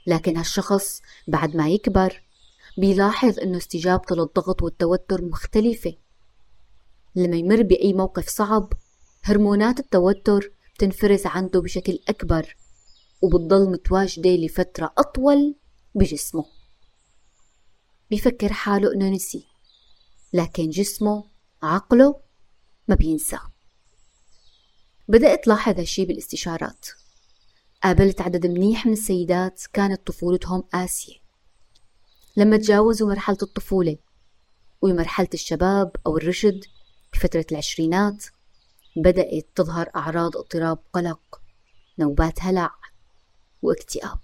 لكن 0.07 0.37
هالشخص 0.37 1.01
بعد 1.27 1.55
ما 1.55 1.69
يكبر 1.69 2.21
بيلاحظ 2.77 3.39
إنه 3.39 3.57
استجابته 3.57 4.15
للضغط 4.15 4.61
والتوتر 4.63 5.25
مختلفة. 5.25 5.93
لما 7.15 7.35
يمر 7.35 7.63
بأي 7.63 7.93
موقف 7.93 8.27
صعب 8.27 8.73
هرمونات 9.23 9.79
التوتر 9.79 10.51
بتنفرز 10.75 11.25
عنده 11.25 11.61
بشكل 11.61 11.99
أكبر. 12.07 12.55
وبتضل 13.21 13.71
متواجدة 13.71 14.29
لفترة 14.29 14.93
أطول 14.97 15.55
بجسمه. 15.95 16.45
بيفكر 18.09 18.53
حاله 18.53 18.93
إنه 18.93 19.09
نسي 19.09 19.45
لكن 20.33 20.69
جسمه 20.69 21.25
عقله 21.63 22.19
ما 22.87 22.95
بينسى. 22.95 23.39
بدأت 25.07 25.47
لاحظ 25.47 25.79
هالشي 25.79 26.05
بالاستشارات. 26.05 26.85
قابلت 27.83 28.21
عدد 28.21 28.45
منيح 28.45 28.85
من 28.85 28.93
السيدات 28.93 29.63
كانت 29.73 30.07
طفولتهم 30.07 30.61
قاسية 30.61 31.15
لما 32.37 32.57
تجاوزوا 32.57 33.09
مرحلة 33.09 33.37
الطفولة 33.41 33.97
ومرحلة 34.81 35.29
الشباب 35.33 35.95
أو 36.05 36.17
الرشد 36.17 36.65
بفترة 37.13 37.45
العشرينات 37.51 38.25
بدأت 38.95 39.47
تظهر 39.55 39.89
أعراض 39.95 40.37
اضطراب 40.37 40.79
قلق 40.93 41.41
نوبات 41.99 42.41
هلع 42.41 42.71
واكتئاب. 43.61 44.19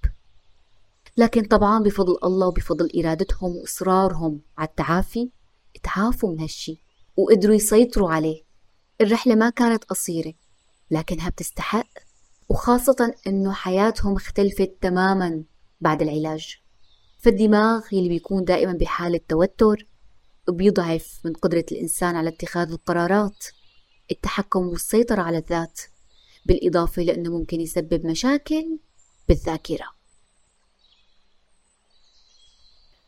لكن 1.18 1.44
طبعا 1.44 1.84
بفضل 1.84 2.18
الله 2.24 2.48
وبفضل 2.48 2.90
إرادتهم 3.00 3.56
وإصرارهم 3.56 4.42
على 4.58 4.68
التعافي 4.68 5.30
تعافوا 5.84 6.32
من 6.32 6.40
هالشي 6.40 6.82
وقدروا 7.18 7.56
يسيطروا 7.56 8.12
عليه. 8.12 8.44
الرحلة 9.02 9.36
ما 9.36 9.50
كانت 9.50 9.84
قصيرة 9.84 10.34
لكنها 10.92 11.30
بتستحق 11.30 11.88
وخاصة 12.50 13.14
إنه 13.28 13.54
حياتهم 13.54 14.16
اختلفت 14.16 14.78
تماما 14.82 15.44
بعد 15.82 16.02
العلاج. 16.02 16.58
فالدماغ 17.18 17.82
يلي 17.92 18.10
بيكون 18.10 18.44
دائما 18.44 18.74
بحالة 18.74 19.20
توتر 19.28 19.88
بيضعف 20.50 21.20
من 21.26 21.34
قدرة 21.34 21.66
الإنسان 21.72 22.16
على 22.16 22.30
اتخاذ 22.30 22.72
القرارات 22.72 23.46
التحكم 24.12 24.68
والسيطرة 24.68 25.22
على 25.22 25.38
الذات 25.38 25.82
بالإضافة 26.46 27.02
لأنه 27.02 27.38
ممكن 27.38 27.62
يسبب 27.62 28.06
مشاكل 28.06 28.78
بالذاكرة. 29.28 29.86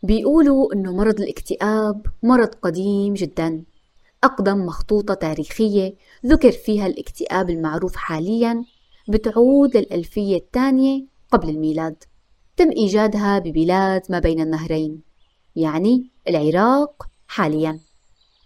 بيقولوا 0.04 0.74
إنه 0.74 0.96
مرض 0.96 1.22
الاكتئاب 1.22 2.06
مرض 2.24 2.48
قديم 2.48 3.14
جدا. 3.14 3.64
أقدم 4.24 4.66
مخطوطة 4.66 5.14
تاريخية 5.14 5.96
ذكر 6.26 6.52
فيها 6.52 6.88
الاكتئاب 6.88 7.50
المعروف 7.50 7.96
حاليا 7.96 8.66
بتعود 9.10 9.78
للألفية 9.78 10.38
الثانية 10.38 11.06
قبل 11.32 11.50
الميلاد. 11.50 12.04
تم 12.58 12.72
إيجادها 12.72 13.40
ببلاد 13.40 14.02
ما 14.10 14.20
بين 14.20 14.42
النهرين 14.42 15.02
يعني 15.56 16.10
العراق 16.30 17.08
حاليا. 17.28 17.80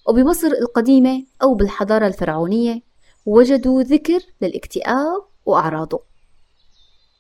وبمصر 0.07 0.47
القديمة 0.47 1.25
أو 1.41 1.53
بالحضارة 1.53 2.07
الفرعونية 2.07 2.81
وجدوا 3.25 3.84
ذكر 3.84 4.19
للاكتئاب 4.41 5.23
وأعراضه. 5.45 6.11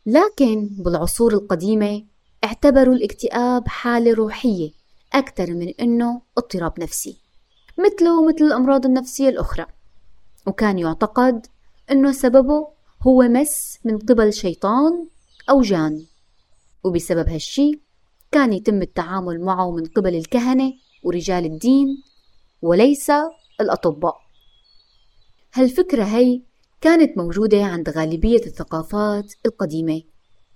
لكن 0.05 0.69
بالعصور 0.79 1.33
القديمة 1.33 2.03
اعتبروا 2.43 2.95
الاكتئاب 2.95 3.67
حالة 3.67 4.13
روحية 4.13 4.71
أكثر 5.13 5.53
من 5.53 5.73
أنه 5.79 6.21
اضطراب 6.37 6.79
نفسي 6.79 7.17
مثله 7.77 8.25
مثل 8.27 8.45
الأمراض 8.45 8.85
النفسية 8.85 9.29
الأخرى. 9.29 9.65
وكان 10.47 10.79
يعتقد 10.79 11.47
أنه 11.91 12.11
سببه 12.11 12.67
هو 13.01 13.21
مس 13.21 13.79
من 13.85 13.97
قبل 13.97 14.33
شيطان 14.33 15.07
أو 15.49 15.61
جان. 15.61 16.05
وبسبب 16.83 17.29
هالشي 17.29 17.81
كان 18.31 18.53
يتم 18.53 18.81
التعامل 18.81 19.41
معه 19.41 19.71
من 19.71 19.85
قبل 19.85 20.15
الكهنة 20.15 20.73
ورجال 21.03 21.45
الدين 21.45 21.87
وليس 22.61 23.11
الأطباء. 23.61 24.15
هالفكرة 25.53 26.03
هي 26.03 26.41
كانت 26.81 27.17
موجودة 27.17 27.63
عند 27.63 27.89
غالبية 27.89 28.45
الثقافات 28.45 29.33
القديمة 29.45 30.01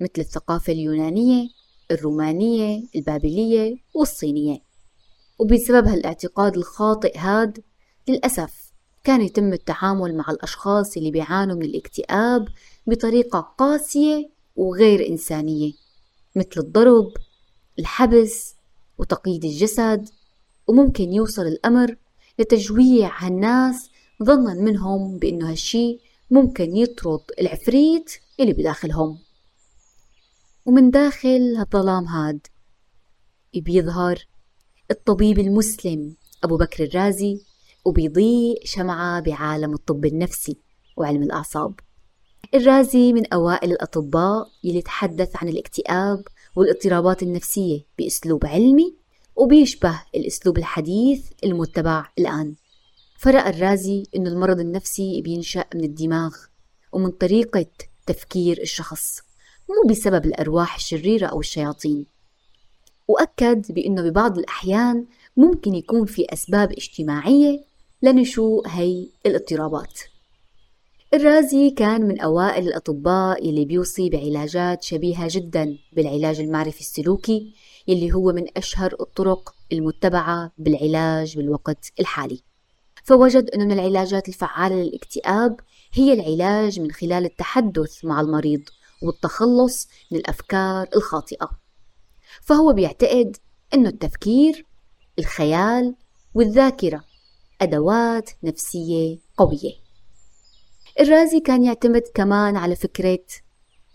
مثل 0.02 0.12
الثقافة 0.18 0.74
اليونانية 0.74 1.48
الرومانية 1.92 2.84
البابلية 2.96 3.76
والصينية. 3.94 4.58
وبسبب 5.40 5.88
هالاعتقاد 5.88 6.58
الخاطئ 6.58 7.18
هاد 7.18 7.64
للأسف 8.08 8.72
كان 9.04 9.22
يتم 9.22 9.54
التعامل 9.54 10.18
مع 10.18 10.26
الأشخاص 10.32 10.98
اللي 10.98 11.12
بيعانوا 11.12 11.56
من 11.56 11.66
الاكتئاب 11.66 12.48
بطريقة 12.88 13.40
قاسية 13.40 14.30
وغير 14.56 15.08
إنسانية 15.08 15.72
مثل 16.36 16.58
الضرب 16.58 17.12
الحبس 17.80 18.56
وتقييد 18.98 19.46
الجسد. 19.46 20.10
وممكن 20.68 21.14
يوصل 21.14 21.42
الأمر 21.42 21.98
لتجويع 22.40 23.12
هالناس 23.18 23.90
ظنا 24.24 24.54
منهم 24.54 25.18
بأنه 25.18 25.52
هالشي 25.52 26.05
ممكن 26.32 26.76
يطرد 26.76 27.22
العفريت 27.42 28.12
اللي 28.40 28.54
بداخلهم. 28.54 29.20
ومن 30.66 30.90
داخل 30.90 31.56
هالظلام 31.58 32.06
هاد 32.06 32.48
بيظهر 33.56 34.28
الطبيب 34.92 35.40
المسلم 35.40 36.16
أبو 36.44 36.58
بكر 36.58 36.84
الرازي 36.84 37.42
وبيضيء 37.86 38.62
شمعة 38.66 39.20
بعالم 39.20 39.74
الطب 39.74 40.06
النفسي 40.06 40.58
وعلم 40.98 41.24
الأعصاب. 41.24 41.80
الرازي 42.54 43.14
من 43.14 43.34
أوائل 43.34 43.72
الأطباء 43.72 44.48
يلي 44.64 44.82
تحدث 44.82 45.36
عن 45.36 45.50
الاكتئاب 45.50 46.24
والاضطرابات 46.56 47.24
النفسية 47.24 47.86
بأسلوب 47.98 48.46
علمي 48.46 48.96
وبيشبه 49.36 50.02
الأسلوب 50.16 50.58
الحديث 50.58 51.32
المتبع 51.44 52.10
الآن. 52.20 52.56
فرأى 53.18 53.50
الرازي 53.50 54.04
أن 54.16 54.28
المرض 54.28 54.60
النفسي 54.60 55.22
بينشأ 55.22 55.66
من 55.76 55.84
الدماغ 55.84 56.36
ومن 56.92 57.10
طريقة 57.10 57.66
تفكير 58.06 58.62
الشخص 58.62 59.20
مو 59.70 59.90
بسبب 59.90 60.26
الأرواح 60.26 60.76
الشريرة 60.76 61.28
أو 61.28 61.40
الشياطين. 61.40 62.06
وأكد 63.08 63.72
بأنه 63.72 64.02
ببعض 64.10 64.38
الأحيان 64.38 65.06
ممكن 65.38 65.76
يكون 65.76 66.06
في 66.06 66.26
أسباب 66.34 66.72
اجتماعية 66.72 67.64
لنشوء 68.02 68.68
هي 68.68 69.08
الاضطرابات. 69.26 70.00
الرازي 71.14 71.70
كان 71.70 72.02
من 72.02 72.22
أوائل 72.22 72.68
الأطباء 72.68 73.50
اللي 73.50 73.66
بيوصي 73.66 74.10
بعلاجات 74.10 74.84
شبيهة 74.84 75.28
جدا 75.32 75.78
بالعلاج 75.94 76.40
المعرفي 76.40 76.80
السلوكي 76.80 77.54
يلي 77.88 78.14
هو 78.14 78.32
من 78.32 78.46
أشهر 78.58 78.96
الطرق 79.00 79.56
المتبعة 79.74 80.52
بالعلاج 80.58 81.38
بالوقت 81.38 81.92
الحالي. 82.00 82.42
فوجد 83.06 83.50
أن 83.50 83.60
من 83.68 83.72
العلاجات 83.72 84.30
الفعالة 84.30 84.76
للاكتئاب 84.76 85.60
هي 85.94 86.14
العلاج 86.14 86.80
من 86.80 86.92
خلال 86.92 87.26
التحدث 87.26 88.06
مع 88.06 88.22
المريض 88.22 88.62
والتخلص 89.02 89.88
من 90.12 90.18
الأفكار 90.18 90.88
الخاطئة. 90.96 91.50
فهو 92.42 92.74
بيعتقد 92.74 93.38
أن 93.74 93.88
التفكير 93.88 94.66
الخيال 95.20 95.96
والذاكرة 96.34 97.04
أدوات 97.62 98.30
نفسية 98.44 99.18
قوية. 99.38 99.74
الرازي 101.00 101.40
كان 101.40 101.64
يعتمد 101.64 102.04
كمان 102.14 102.58
على 102.58 102.76
فكرة 102.76 103.26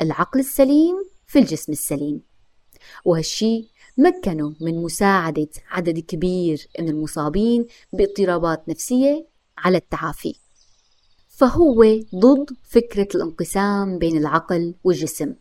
العقل 0.03 0.40
السليم 0.40 0.96
في 1.27 1.38
الجسم 1.38 1.73
السليم 1.73 2.23
وهالشي 3.05 3.70
مكنوا 4.00 4.52
من 4.60 4.82
مساعدة 4.82 5.48
عدد 5.70 5.98
كبير 5.98 6.68
من 6.80 6.88
المصابين 6.88 7.66
باضطرابات 7.92 8.68
نفسية 8.68 9.26
على 9.58 9.76
التعافي. 9.76 10.34
فهو 11.28 11.84
ضد 12.14 12.50
فكرة 12.62 13.08
الانقسام 13.14 13.98
بين 13.98 14.16
العقل 14.16 14.74
والجسم 14.84 15.34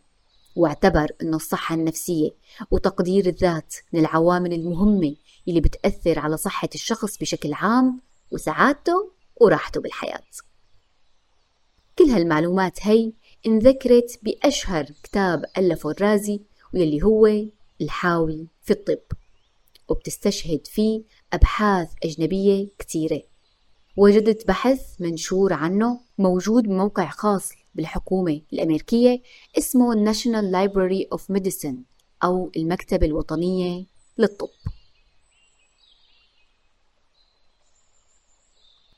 واعتبر 0.56 1.12
أن 1.22 1.34
الصحة 1.34 1.74
النفسية 1.74 2.30
وتقدير 2.70 3.26
الذات 3.26 3.74
من 3.92 4.00
العوامل 4.00 4.52
المهمة 4.52 5.16
اللي 5.48 5.60
بتأثر 5.60 6.18
على 6.18 6.36
صحة 6.36 6.68
الشخص 6.74 7.18
بشكل 7.18 7.52
عام 7.52 8.00
وسعادته 8.32 9.12
وراحته 9.36 9.80
بالحياة. 9.80 10.22
كل 11.98 12.04
هالمعلومات 12.04 12.78
هي 12.82 13.12
انذكرت 13.46 14.20
بأشهر 14.22 14.84
كتاب 15.02 15.44
ألفه 15.58 15.90
الرازي 15.90 16.40
واللي 16.74 17.02
هو 17.02 17.26
الحاوي 17.80 18.46
في 18.62 18.70
الطب 18.70 19.18
وبتستشهد 19.88 20.66
فيه 20.66 21.02
أبحاث 21.32 21.88
أجنبية 22.04 22.68
كتيرة. 22.78 23.22
وجدت 23.96 24.48
بحث 24.48 25.00
منشور 25.00 25.52
عنه 25.52 26.00
موجود 26.18 26.64
بموقع 26.64 27.10
خاص 27.10 27.50
بالحكومة 27.74 28.40
الأمريكية 28.52 29.22
اسمه 29.58 30.12
National 30.12 30.52
Library 30.52 31.18
of 31.18 31.36
Medicine 31.36 31.76
أو 32.24 32.50
المكتبة 32.56 33.06
الوطنية 33.06 33.86
للطب. 34.18 34.48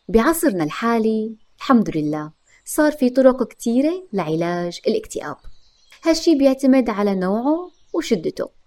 بعصرنا 0.08 0.64
الحالي 0.64 1.36
الحمد 1.58 1.96
لله 1.96 2.32
صار 2.64 2.92
في 2.92 3.10
طرق 3.10 3.48
كتيرة 3.48 4.08
لعلاج 4.12 4.80
الاكتئاب. 4.88 5.36
هالشي 6.04 6.34
بيعتمد 6.34 6.90
على 6.90 7.14
نوعه 7.14 7.70
وشدته. 7.92 8.61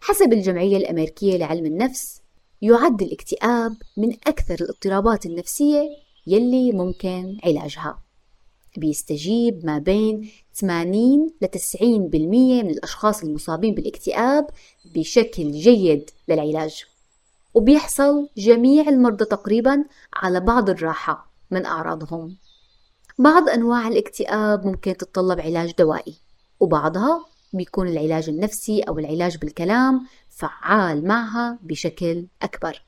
حسب 0.00 0.32
الجمعية 0.32 0.76
الأمريكية 0.76 1.36
لعلم 1.36 1.66
النفس 1.66 2.20
يعد 2.62 3.02
الاكتئاب 3.02 3.76
من 3.96 4.12
أكثر 4.12 4.54
الاضطرابات 4.54 5.26
النفسية 5.26 5.88
يلي 6.26 6.72
ممكن 6.72 7.38
علاجها. 7.44 8.02
بيستجيب 8.76 9.66
ما 9.66 9.78
بين 9.78 10.30
80 10.54 11.30
ل 11.42 11.46
90% 11.46 11.82
من 12.62 12.70
الأشخاص 12.70 13.22
المصابين 13.22 13.74
بالاكتئاب 13.74 14.46
بشكل 14.94 15.50
جيد 15.50 16.10
للعلاج. 16.28 16.84
وبيحصل 17.54 18.28
جميع 18.36 18.88
المرضى 18.88 19.24
تقريبا 19.24 19.84
على 20.14 20.40
بعض 20.40 20.70
الراحة 20.70 21.32
من 21.50 21.66
أعراضهم. 21.66 22.36
بعض 23.18 23.48
أنواع 23.48 23.88
الاكتئاب 23.88 24.66
ممكن 24.66 24.96
تتطلب 24.96 25.40
علاج 25.40 25.72
دوائي 25.78 26.14
وبعضها 26.60 27.29
بيكون 27.52 27.88
العلاج 27.88 28.28
النفسي 28.28 28.80
أو 28.80 28.98
العلاج 28.98 29.36
بالكلام 29.36 30.06
فعال 30.28 31.06
معها 31.06 31.58
بشكل 31.62 32.26
أكبر. 32.42 32.82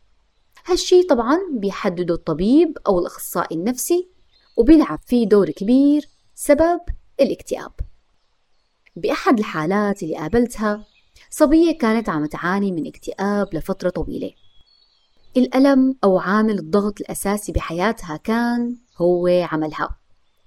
هالشي 0.66 1.02
طبعا 1.02 1.38
بيحدده 1.52 2.14
الطبيب 2.14 2.78
أو 2.86 2.98
الأخصائي 2.98 3.56
النفسي 3.56 4.08
وبيلعب 4.56 4.98
فيه 5.06 5.26
دور 5.26 5.50
كبير 5.50 6.08
سبب 6.34 6.80
الاكتئاب. 7.20 7.72
بأحد 8.96 9.38
الحالات 9.38 10.02
اللي 10.02 10.16
قابلتها 10.16 10.84
صبية 11.30 11.78
كانت 11.78 12.08
عم 12.08 12.26
تعاني 12.26 12.72
من 12.72 12.86
اكتئاب 12.86 13.54
لفترة 13.54 13.90
طويلة. 13.90 14.32
الألم 15.36 15.96
أو 16.04 16.18
عامل 16.18 16.58
الضغط 16.58 17.00
الأساسي 17.00 17.52
بحياتها 17.52 18.16
كان 18.16 18.76
هو 18.96 19.26
عملها. 19.26 19.96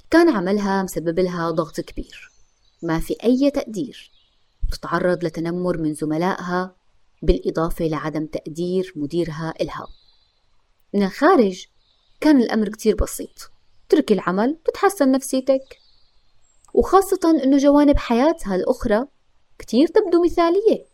كان 0.09 0.29
عملها 0.29 0.83
مسبب 0.83 1.19
لها 1.19 1.51
ضغط 1.51 1.79
كبير. 1.79 2.34
ما 2.83 2.99
في 2.99 3.15
أي 3.23 3.51
تقدير. 3.51 4.11
تتعرض 4.71 5.23
لتنمر 5.23 5.77
من 5.77 5.93
زملائها 5.93 6.75
بالإضافة 7.21 7.85
لعدم 7.85 8.25
تقدير 8.25 8.93
مديرها 8.95 9.53
إلها. 9.61 9.87
من 10.93 11.03
الخارج 11.03 11.65
كان 12.21 12.41
الأمر 12.41 12.69
كتير 12.69 12.95
بسيط. 12.95 13.51
تركي 13.89 14.13
العمل 14.13 14.57
تتحسن 14.65 15.11
نفسيتك. 15.11 15.77
وخاصة 16.73 17.41
أنه 17.43 17.57
جوانب 17.57 17.97
حياتها 17.97 18.55
الأخرى 18.55 19.05
كتير 19.59 19.87
تبدو 19.87 20.23
مثالية. 20.23 20.85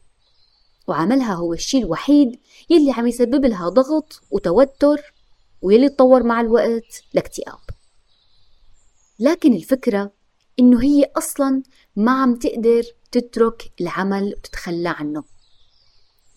وعملها 0.87 1.33
هو 1.33 1.53
الشيء 1.53 1.83
الوحيد 1.83 2.39
يلي 2.69 2.91
عم 2.91 3.07
يسبب 3.07 3.45
لها 3.45 3.69
ضغط 3.69 4.21
وتوتر 4.31 5.13
ويلي 5.61 5.89
تطور 5.89 6.23
مع 6.23 6.41
الوقت 6.41 7.03
لاكتئاب. 7.13 7.59
لكن 9.19 9.53
الفكرة 9.53 10.11
إنه 10.59 10.83
هي 10.83 11.05
أصلا 11.17 11.63
ما 11.95 12.21
عم 12.21 12.35
تقدر 12.35 12.83
تترك 13.11 13.71
العمل 13.81 14.33
وتتخلى 14.37 14.89
عنه. 14.89 15.23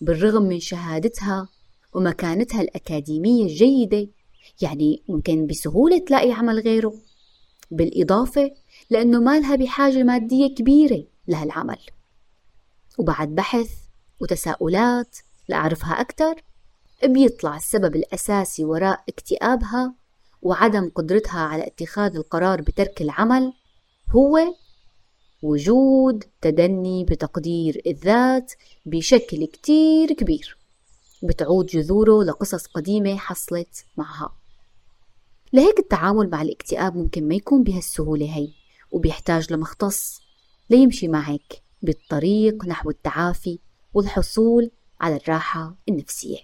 بالرغم 0.01 0.43
من 0.43 0.59
شهادتها 0.59 1.49
ومكانتها 1.93 2.61
الأكاديمية 2.61 3.43
الجيدة 3.43 4.07
يعني 4.61 5.03
ممكن 5.09 5.47
بسهولة 5.47 5.97
تلاقي 5.97 6.31
عمل 6.31 6.59
غيره. 6.59 6.93
بالإضافة 7.71 8.51
لأنه 8.89 9.19
ما 9.19 9.39
لها 9.39 9.55
بحاجة 9.55 10.03
مادية 10.03 10.55
كبيرة 10.55 11.03
لهالعمل. 11.27 11.79
وبعد 12.97 13.35
بحث 13.35 13.71
وتساؤلات 14.21 15.17
لأعرفها 15.49 16.01
أكثر 16.01 16.35
بيطلع 17.03 17.57
السبب 17.57 17.95
الأساسي 17.95 18.65
وراء 18.65 19.03
اكتئابها 19.09 19.95
وعدم 20.41 20.89
قدرتها 20.95 21.39
على 21.39 21.67
اتخاذ 21.67 22.15
القرار 22.15 22.61
بترك 22.61 23.01
العمل 23.01 23.53
هو 24.09 24.55
وجود 25.41 26.23
تدني 26.41 27.03
بتقدير 27.03 27.81
الذات 27.87 28.53
بشكل 28.85 29.45
كتير 29.45 30.13
كبير 30.13 30.57
بتعود 31.23 31.65
جذوره 31.65 32.23
لقصص 32.23 32.65
قديمة 32.65 33.17
حصلت 33.17 33.85
معها. 33.97 34.35
لهيك 35.53 35.79
التعامل 35.79 36.29
مع 36.29 36.41
الاكتئاب 36.41 36.95
ممكن 36.95 37.27
ما 37.27 37.35
يكون 37.35 37.63
بهالسهولة 37.63 38.35
هي 38.35 38.49
وبيحتاج 38.91 39.53
لمختص 39.53 40.21
ليمشي 40.69 41.07
معك 41.07 41.61
بالطريق 41.81 42.65
نحو 42.65 42.89
التعافي 42.89 43.59
والحصول 43.93 44.71
على 45.01 45.15
الراحة 45.15 45.75
النفسية. 45.89 46.37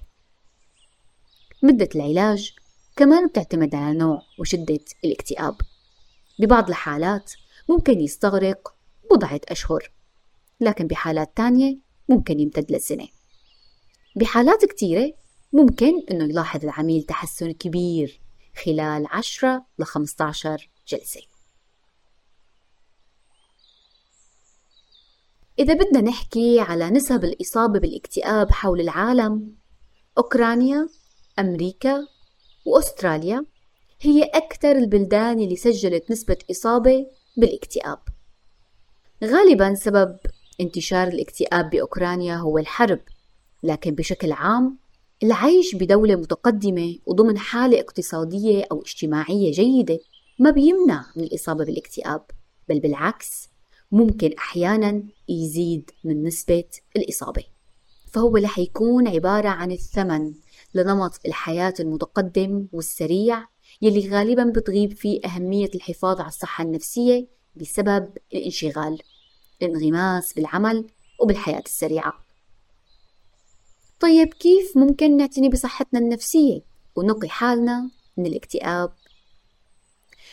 مدة 1.63 1.89
العلاج 1.95 2.53
كمان 2.95 3.27
بتعتمد 3.27 3.75
على 3.75 3.97
نوع 3.97 4.21
وشدة 4.39 4.79
الاكتئاب. 5.05 5.55
ببعض 6.39 6.69
الحالات 6.69 7.33
ممكن 7.69 7.99
يستغرق 7.99 8.75
بضعة 9.11 9.41
أشهر. 9.49 9.91
لكن 10.59 10.87
بحالات 10.87 11.37
تانية 11.37 11.77
ممكن 12.09 12.39
يمتد 12.39 12.71
لسنة. 12.71 13.07
بحالات 14.15 14.65
كتيرة 14.65 15.13
ممكن 15.53 15.91
أنه 16.11 16.23
يلاحظ 16.23 16.63
العميل 16.63 17.03
تحسن 17.03 17.51
كبير 17.51 18.21
خلال 18.65 19.07
10 19.07 19.65
ل 19.79 19.83
15 19.83 20.69
جلسة. 20.87 21.21
إذا 25.59 25.73
بدنا 25.73 26.01
نحكي 26.01 26.59
على 26.59 26.89
نسب 26.89 27.23
الإصابة 27.23 27.79
بالاكتئاب 27.79 28.51
حول 28.51 28.81
العالم 28.81 29.55
أوكرانيا، 30.17 30.89
أمريكا، 31.39 32.07
وأستراليا 32.65 33.45
هي 34.01 34.23
أكثر 34.23 34.71
البلدان 34.71 35.39
اللي 35.39 35.55
سجلت 35.55 36.11
نسبة 36.11 36.37
إصابة 36.51 37.07
بالاكتئاب. 37.37 37.99
غالبا 39.23 39.73
سبب 39.73 40.17
انتشار 40.61 41.07
الاكتئاب 41.07 41.69
بأوكرانيا 41.69 42.35
هو 42.35 42.57
الحرب 42.57 42.99
لكن 43.63 43.95
بشكل 43.95 44.31
عام 44.31 44.77
العيش 45.23 45.75
بدولة 45.75 46.15
متقدمة 46.15 46.97
وضمن 47.05 47.37
حالة 47.37 47.79
اقتصادية 47.79 48.63
أو 48.71 48.81
اجتماعية 48.81 49.51
جيدة 49.51 49.99
ما 50.39 50.49
بيمنع 50.49 51.05
من 51.15 51.23
الإصابة 51.23 51.65
بالاكتئاب 51.65 52.25
بل 52.69 52.79
بالعكس 52.79 53.49
ممكن 53.91 54.33
أحيانا 54.37 55.03
يزيد 55.29 55.91
من 56.03 56.23
نسبة 56.23 56.63
الإصابة. 56.95 57.43
فهو 58.11 58.37
رح 58.37 58.59
يكون 58.59 59.07
عبارة 59.07 59.49
عن 59.49 59.71
الثمن 59.71 60.33
لنمط 60.73 61.19
الحياة 61.25 61.73
المتقدم 61.79 62.67
والسريع 62.71 63.47
يلي 63.81 64.09
غالبا 64.09 64.43
بتغيب 64.43 64.93
فيه 64.93 65.21
أهمية 65.25 65.69
الحفاظ 65.75 66.19
على 66.19 66.27
الصحة 66.27 66.63
النفسية 66.63 67.27
بسبب 67.55 68.17
الانشغال 68.33 69.01
الانغماس 69.61 70.33
بالعمل 70.33 70.87
وبالحياة 71.19 71.63
السريعة. 71.65 72.13
طيب 73.99 74.33
كيف 74.33 74.77
ممكن 74.77 75.17
نعتني 75.17 75.49
بصحتنا 75.49 75.99
النفسية 75.99 76.61
ونقي 76.95 77.29
حالنا 77.29 77.91
من 78.17 78.25
الاكتئاب؟ 78.25 78.93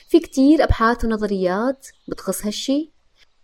في 0.08 0.20
كتير 0.20 0.64
أبحاث 0.64 1.04
ونظريات 1.04 1.86
بتخص 2.08 2.46
هالشي. 2.46 2.90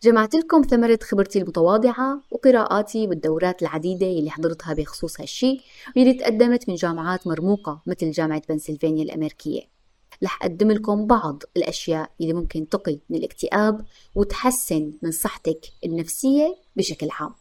جمعت 0.03 0.35
لكم 0.35 0.63
ثمرة 0.63 0.99
خبرتي 1.03 1.39
المتواضعة 1.39 2.23
وقراءاتي 2.31 3.07
بالدورات 3.07 3.63
العديدة 3.63 4.07
اللي 4.07 4.31
حضرتها 4.31 4.75
بخصوص 4.75 5.21
هالشي 5.21 5.61
واللي 5.97 6.15
تقدمت 6.15 6.69
من 6.69 6.75
جامعات 6.75 7.27
مرموقة 7.27 7.83
مثل 7.87 8.11
جامعة 8.11 8.43
بنسلفانيا 8.49 9.05
الأمريكية. 9.05 9.74
رح 10.23 10.43
أقدم 10.43 10.71
لكم 10.71 11.07
بعض 11.07 11.43
الأشياء 11.57 12.11
اللي 12.21 12.33
ممكن 12.33 12.69
تقي 12.69 12.99
من 13.11 13.17
الاكتئاب 13.17 13.87
وتحسن 14.15 14.93
من 15.03 15.11
صحتك 15.11 15.61
النفسية 15.85 16.57
بشكل 16.77 17.09
عام. 17.11 17.35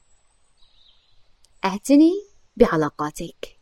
أعتني 1.65 2.11
بعلاقاتك. 2.57 3.59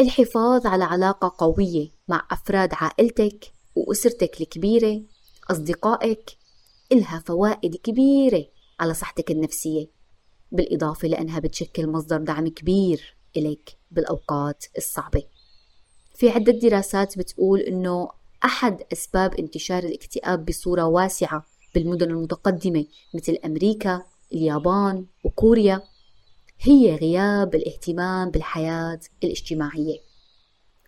الحفاظ 0.00 0.66
على 0.66 0.84
علاقة 0.84 1.34
قوية 1.38 1.88
مع 2.08 2.26
أفراد 2.30 2.74
عائلتك 2.74 3.52
وأسرتك 3.76 4.40
الكبيرة 4.40 5.02
أصدقائك 5.50 6.36
إلها 6.92 7.22
فوائد 7.26 7.76
كبيرة 7.76 8.46
على 8.80 8.94
صحتك 8.94 9.30
النفسية 9.30 9.86
بالإضافة 10.52 11.08
لأنها 11.08 11.38
بتشكل 11.38 11.86
مصدر 11.86 12.16
دعم 12.16 12.48
كبير 12.48 13.16
إليك 13.36 13.76
بالأوقات 13.90 14.64
الصعبة. 14.78 15.22
في 16.14 16.30
عدة 16.30 16.52
دراسات 16.52 17.18
بتقول 17.18 17.60
إنه 17.60 18.08
أحد 18.44 18.82
أسباب 18.92 19.34
انتشار 19.34 19.82
الاكتئاب 19.82 20.44
بصورة 20.44 20.84
واسعة 20.84 21.46
بالمدن 21.74 22.10
المتقدمة 22.10 22.86
مثل 23.14 23.38
أمريكا، 23.44 24.02
اليابان 24.32 25.06
وكوريا 25.24 25.82
هي 26.60 26.96
غياب 26.96 27.54
الاهتمام 27.54 28.30
بالحياة 28.30 29.00
الاجتماعية. 29.24 29.98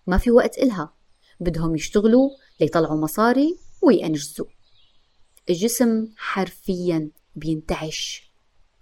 ما 0.06 0.18
في 0.18 0.30
وقت 0.30 0.58
إلها. 0.58 0.92
بدهم 1.40 1.74
يشتغلوا 1.74 2.30
ليطلعوا 2.60 3.00
مصاري 3.00 3.56
وينجزوا 3.82 4.46
الجسم 5.50 6.08
حرفيا 6.16 7.10
بينتعش 7.36 8.30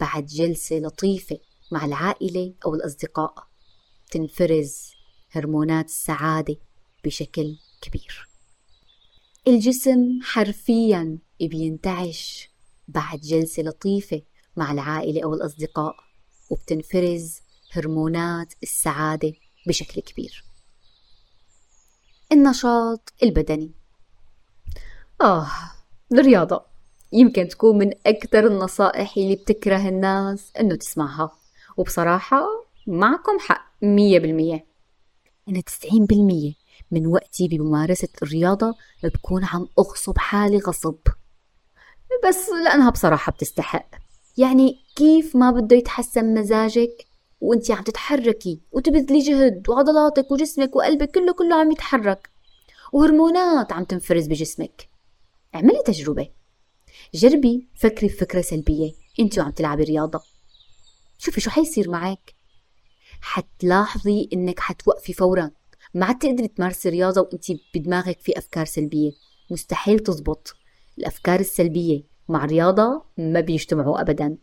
بعد 0.00 0.26
جلسة 0.26 0.76
لطيفة 0.76 1.38
مع 1.72 1.84
العائلة 1.84 2.54
أو 2.66 2.74
الأصدقاء. 2.74 3.34
تنفرز. 4.10 4.93
هرمونات 5.34 5.84
السعادة 5.84 6.56
بشكل 7.04 7.56
كبير. 7.82 8.28
الجسم 9.48 10.18
حرفيا 10.22 11.18
بينتعش 11.40 12.50
بعد 12.88 13.20
جلسة 13.20 13.62
لطيفة 13.62 14.22
مع 14.56 14.72
العائلة 14.72 15.24
أو 15.24 15.34
الأصدقاء 15.34 15.96
وبتنفرز 16.50 17.40
هرمونات 17.72 18.54
السعادة 18.62 19.32
بشكل 19.66 20.00
كبير. 20.00 20.44
النشاط 22.32 23.12
البدني. 23.22 23.72
آه 25.20 25.48
الرياضة 26.12 26.64
يمكن 27.12 27.48
تكون 27.48 27.78
من 27.78 27.92
أكثر 28.06 28.46
النصائح 28.46 29.16
اللي 29.16 29.36
بتكره 29.36 29.88
الناس 29.88 30.52
إنه 30.60 30.74
تسمعها 30.74 31.32
وبصراحة 31.76 32.46
معكم 32.86 33.38
حق 33.38 33.72
مية 33.82 34.18
بالمية. 34.18 34.73
أنا 35.48 35.60
تسعين 35.60 36.06
بالمية 36.06 36.52
من 36.90 37.06
وقتي 37.06 37.48
بممارسة 37.48 38.08
الرياضة 38.22 38.74
بكون 39.02 39.44
عم 39.44 39.68
أغصب 39.78 40.18
حالي 40.18 40.58
غصب. 40.58 40.98
بس 42.28 42.48
لأنها 42.64 42.90
بصراحة 42.90 43.32
بتستحق. 43.32 43.86
يعني 44.38 44.78
كيف 44.96 45.36
ما 45.36 45.50
بده 45.50 45.76
يتحسن 45.76 46.34
مزاجك 46.34 47.06
وانت 47.40 47.70
عم 47.70 47.82
تتحركي 47.82 48.60
وتبذلي 48.72 49.18
جهد 49.18 49.68
وعضلاتك 49.68 50.30
وجسمك 50.30 50.76
وقلبك 50.76 51.10
كله 51.10 51.32
كله 51.32 51.56
عم 51.56 51.72
يتحرك 51.72 52.30
وهرمونات 52.92 53.72
عم 53.72 53.84
تنفرز 53.84 54.26
بجسمك. 54.26 54.88
اعملي 55.54 55.82
تجربة. 55.86 56.28
جربي 57.14 57.68
فكري 57.74 58.08
بفكرة 58.08 58.40
سلبية. 58.40 58.92
انت 59.20 59.38
وعم 59.38 59.50
تلعبي 59.50 59.84
رياضة. 59.84 60.20
شوفي 61.18 61.40
شو 61.40 61.50
حيصير 61.50 61.90
معك. 61.90 62.34
حتلاحظي 63.24 64.28
إنك 64.32 64.60
حتوقفي 64.60 65.12
فورا. 65.12 65.50
ما 65.94 66.06
عاد 66.06 66.18
تقدري 66.18 66.48
تمارسي 66.48 66.88
رياضة 66.88 67.20
وانت 67.20 67.44
بدماغك 67.74 68.20
في 68.20 68.38
أفكار 68.38 68.64
سلبية. 68.64 69.12
مستحيل 69.50 69.98
تزبط. 69.98 70.54
الأفكار 70.98 71.40
السلبية 71.40 72.02
مع 72.28 72.44
رياضة 72.44 73.02
ما 73.18 73.40
بيجتمعوا 73.40 74.00
ابدا. 74.00 74.36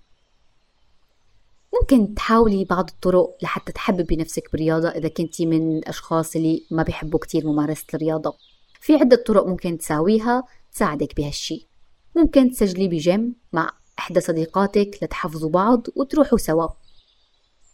ممكن 1.81 2.15
تحاولي 2.15 2.65
بعض 2.65 2.89
الطرق 2.89 3.37
لحتى 3.43 3.71
تحببي 3.71 4.15
نفسك 4.15 4.51
بالرياضة 4.51 4.89
إذا 4.89 5.07
كنتي 5.07 5.45
من 5.45 5.77
الأشخاص 5.77 6.35
اللي 6.35 6.65
ما 6.71 6.83
بيحبوا 6.83 7.19
كتير 7.19 7.47
ممارسة 7.47 7.85
الرياضة. 7.93 8.33
في 8.79 8.95
عدة 8.95 9.23
طرق 9.27 9.45
ممكن 9.47 9.77
تساويها 9.77 10.43
تساعدك 10.73 11.15
بهالشي. 11.15 11.67
ممكن 12.15 12.51
تسجلي 12.51 12.87
بجيم 12.87 13.35
مع 13.53 13.71
إحدى 13.99 14.19
صديقاتك 14.21 14.99
لتحفظوا 15.01 15.49
بعض 15.49 15.87
وتروحوا 15.95 16.37
سوا. 16.37 16.67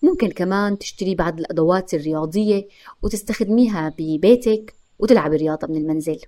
ممكن 0.01 0.31
كمان 0.31 0.77
تشتري 0.77 1.15
بعض 1.15 1.39
الأدوات 1.39 1.93
الرياضية 1.93 2.67
وتستخدميها 3.01 3.93
ببيتك 3.97 4.75
وتلعبي 4.99 5.36
رياضة 5.36 5.67
من 5.67 5.77
المنزل. 5.77 6.19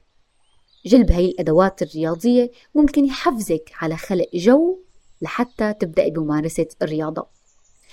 جلب 0.85 1.11
هاي 1.11 1.25
الأدوات 1.25 1.81
الرياضية 1.81 2.51
ممكن 2.75 3.05
يحفزك 3.05 3.71
على 3.75 3.97
خلق 3.97 4.29
جو 4.33 4.79
لحتى 5.21 5.73
تبدأي 5.73 6.11
بممارسة 6.11 6.67
الرياضة. 6.81 7.27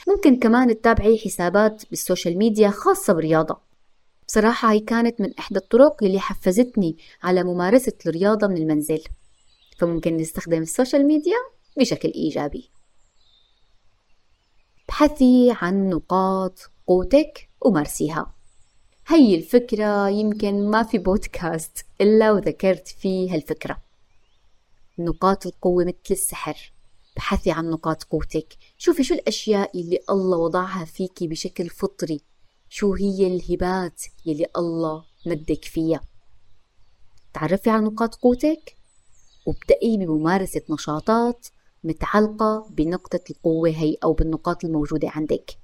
ممكن 0.09 0.37
كمان 0.37 0.81
تتابعي 0.81 1.19
حسابات 1.19 1.83
بال 1.91 2.03
social 2.03 2.39
media 2.39 2.71
خاصة 2.71 3.13
بالرياضة. 3.13 3.59
بصراحة 4.29 4.73
هي 4.73 4.81
كانت 4.81 5.21
من 5.21 5.35
إحدى 5.39 5.59
الطرق 5.59 6.05
اللي 6.05 6.21
حفزتني 6.21 6.97
على 7.23 7.45
ممارسة 7.45 7.93
الرياضة 8.07 8.47
من 8.47 8.57
المنزل. 8.57 9.05
فممكن 9.79 10.17
نستخدم 10.17 10.63
ال 10.63 10.69
social 10.69 11.07
media 11.07 11.37
بشكل 11.77 12.13
إيجابي. 12.15 12.71
ابحثي 14.89 15.55
عن 15.61 15.91
نقاط 15.91 16.71
قوتك 16.87 17.49
ومارسيها. 17.61 18.35
هي 19.07 19.35
الفكرة 19.35 20.09
يمكن 20.09 20.71
ما 20.71 20.83
في 20.83 20.99
بودكاست 20.99 21.87
إلا 22.01 22.33
وذكرت 22.33 22.89
فيه 22.89 23.35
هالفكرة. 23.35 23.83
نقاط 24.99 25.47
القوة 25.47 25.85
مثل 25.85 25.97
السحر. 26.11 26.73
ابحثي 27.17 27.51
عن 27.51 27.71
نقاط 27.71 28.05
قوتك. 28.05 28.57
شوفي 28.79 29.05
شو 29.05 29.15
الأشياء 29.15 29.81
اللي 29.81 29.99
الله 30.11 30.39
وضعها 30.39 30.85
فيكي 30.85 31.29
بشكل 31.29 31.69
فطري. 31.69 32.21
شو 32.69 32.95
هي 32.95 33.27
الهبات 33.27 34.03
يلي 34.27 34.47
الله 34.57 35.05
مدك 35.27 35.65
فيها. 35.65 36.01
تعرفي 37.35 37.71
على 37.71 37.85
نقاط 37.85 38.15
قوتك؟ 38.15 38.77
وابدأي 39.47 39.97
بممارسة 39.97 40.63
نشاطات 40.71 41.47
متعلقة 41.87 42.67
بنقطة 42.71 43.21
القوة 43.31 43.71
هي 43.71 43.97
أو 44.05 44.13
بالنقاط 44.13 44.65
الموجودة 44.65 45.09
عندك. 45.09 45.59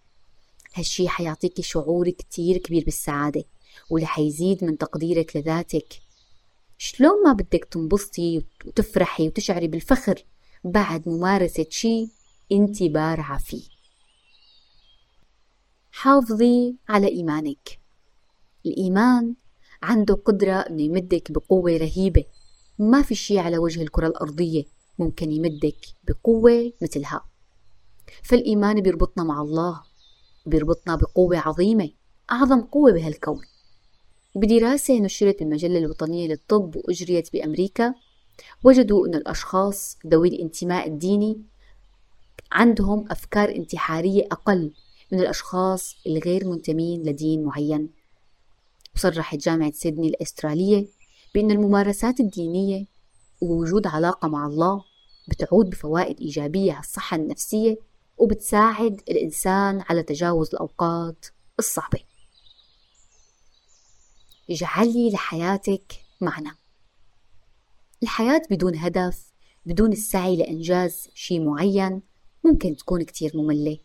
هالشي 0.74 1.08
حيعطيكي 1.08 1.62
شعور 1.62 2.10
كتير 2.10 2.58
كبير 2.58 2.84
بالسعادة 2.84 3.44
واللي 3.90 4.06
حيزيد 4.06 4.64
من 4.64 4.78
تقديرك 4.78 5.36
لذاتك. 5.36 5.94
شلون 6.78 7.24
ما 7.24 7.32
بدك 7.32 7.68
تنبسطي 7.70 8.44
وتفرحي 8.66 9.26
وتشعري 9.26 9.68
بالفخر 9.68 10.24
بعد 10.64 11.08
ممارسة 11.08 11.66
شي 11.70 12.08
أنت 12.52 12.82
بارعة 12.82 13.38
فيه. 13.38 13.62
حافظي 15.92 16.76
على 16.88 17.08
إيمانك. 17.08 17.80
الإيمان 18.66 19.34
عنده 19.82 20.14
قدرة 20.14 20.52
إنه 20.52 20.82
يمدك 20.82 21.32
بقوة 21.32 21.76
رهيبة. 21.76 22.24
ما 22.78 23.02
في 23.02 23.14
شي 23.14 23.38
على 23.38 23.58
وجه 23.58 23.82
الكرة 23.82 24.06
الأرضية. 24.06 24.64
ممكن 25.02 25.32
يمدك 25.32 25.76
بقوة 26.04 26.72
مثلها. 26.82 27.24
فالإيمان 28.22 28.80
بيربطنا 28.80 29.24
مع 29.24 29.40
الله 29.40 29.82
بيربطنا 30.46 30.96
بقوة 30.96 31.38
عظيمة 31.38 31.90
أعظم 32.32 32.60
قوة 32.60 32.92
بهالكون. 32.92 33.42
بدراسة 34.34 34.98
نشرت 34.98 35.38
بالمجلة 35.38 35.78
الوطنية 35.78 36.28
للطب 36.28 36.76
وأجريت 36.76 37.32
بأمريكا 37.32 37.94
وجدوا 38.64 39.06
أن 39.06 39.14
الأشخاص 39.14 39.98
ذوي 40.06 40.28
الانتماء 40.28 40.88
الديني 40.88 41.42
عندهم 42.52 43.04
أفكار 43.10 43.48
انتحارية 43.48 44.22
أقل 44.32 44.72
من 45.12 45.20
الأشخاص 45.20 45.96
الغير 46.06 46.48
منتمين 46.48 47.02
لدين 47.02 47.44
معين. 47.44 47.90
وصرحت 48.96 49.38
جامعة 49.38 49.70
سيدني 49.70 50.08
الأسترالية 50.08 50.86
بأن 51.34 51.50
الممارسات 51.50 52.20
الدينية 52.20 52.86
ووجود 53.40 53.86
علاقة 53.86 54.28
مع 54.28 54.46
الله 54.46 54.84
بتعود 55.28 55.70
بفوائد 55.70 56.20
إيجابية 56.20 56.72
على 56.72 56.80
الصحة 56.80 57.16
النفسية 57.16 57.78
وبتساعد 58.18 59.00
الإنسان 59.08 59.84
على 59.88 60.02
تجاوز 60.02 60.48
الأوقات 60.48 61.26
الصعبة. 61.58 61.98
اجعلي 64.50 65.10
لحياتك 65.10 65.92
معنى. 66.20 66.50
الحياة 68.02 68.42
بدون 68.50 68.76
هدف 68.76 69.32
بدون 69.66 69.92
السعي 69.92 70.36
لإنجاز 70.36 71.08
شيء 71.14 71.40
معين 71.40 72.02
ممكن 72.44 72.76
تكون 72.76 73.02
كتير 73.02 73.32
مملة. 73.34 73.78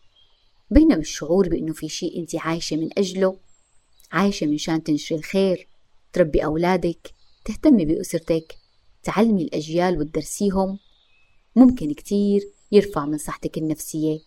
بينما 0.72 0.96
الشعور 0.96 1.50
بأنه 1.50 1.74
في 1.74 1.90
شيء 1.90 2.20
أنت 2.20 2.36
عايشة 2.36 2.76
من 2.76 2.90
أجله 2.98 3.38
عايشة 4.12 4.48
منشان 4.48 4.84
تنشري 4.84 5.18
الخير 5.18 5.68
تربي 6.14 6.46
أولادك 6.46 7.14
تهتمي 7.46 7.86
بأسرتك 7.86 8.58
تعلمي 9.04 9.44
الأجيال 9.44 10.00
وتدرسيهم 10.00 10.80
ممكن 11.58 11.94
كتير 11.94 12.52
يرفع 12.72 13.06
من 13.06 13.18
صحتك 13.18 13.58
النفسية 13.58 14.20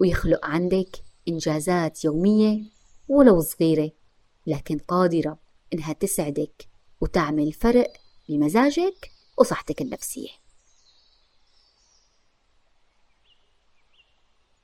ويخلق 0.00 0.46
عندك 0.46 1.04
إنجازات 1.28 2.04
يومية 2.04 2.62
ولو 3.08 3.40
صغيرة 3.40 3.90
لكن 4.46 4.78
قادرة 4.78 5.38
إنها 5.74 5.92
تسعدك 5.92 6.68
وتعمل 7.00 7.52
فرق 7.52 7.92
بمزاجك 8.28 9.10
وصحتك 9.38 9.82
النفسية. 9.82 10.28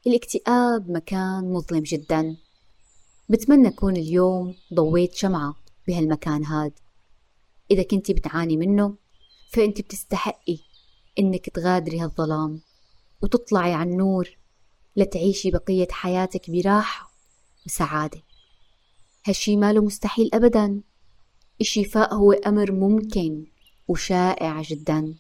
الاكتئاب 0.07 0.90
مكان 0.90 1.52
مظلم 1.52 1.83
جدا. 1.83 2.37
بتمنى 3.28 3.68
أكون 3.68 3.96
اليوم 3.96 4.54
ضويت 4.74 5.14
شمعة 5.14 5.54
بهالمكان 5.88 6.44
هاد. 6.44 6.72
إذا 7.70 7.83
كنتي 7.83 8.14
بتعاني 8.14 8.57
منه 8.57 8.96
فأنت 9.52 9.81
بتستحقي 9.81 10.67
إنك 11.18 11.50
تغادري 11.50 12.00
هالظلام 12.00 12.61
وتطلعي 13.22 13.72
على 13.72 13.90
النور 13.90 14.37
لتعيشي 14.96 15.50
بقية 15.50 15.88
حياتك 15.90 16.50
براحة 16.50 17.12
وسعادة. 17.66 18.22
هالشي 19.26 19.57
ماله 19.57 19.85
مستحيل 19.85 20.31
أبدا. 20.35 20.81
الشفاء 21.61 22.14
هو 22.14 22.33
أمر 22.33 22.72
ممكن 22.72 23.46
وشائع 23.88 24.62
جدا. 24.62 25.14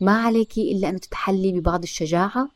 ما 0.00 0.22
عليكي 0.22 0.72
إلا 0.72 0.88
أن 0.88 1.00
تتحلي 1.00 1.52
ببعض 1.52 1.82
الشجاعة 1.82 2.50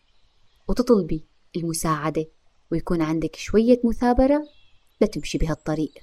وتطلبي 0.68 1.24
المساعدة 1.56 2.26
ويكون 2.70 3.02
عندك 3.02 3.36
شوية 3.36 3.80
مثابرة 3.84 4.44
لتمشي 5.00 5.38
بهالطريق. 5.38 5.94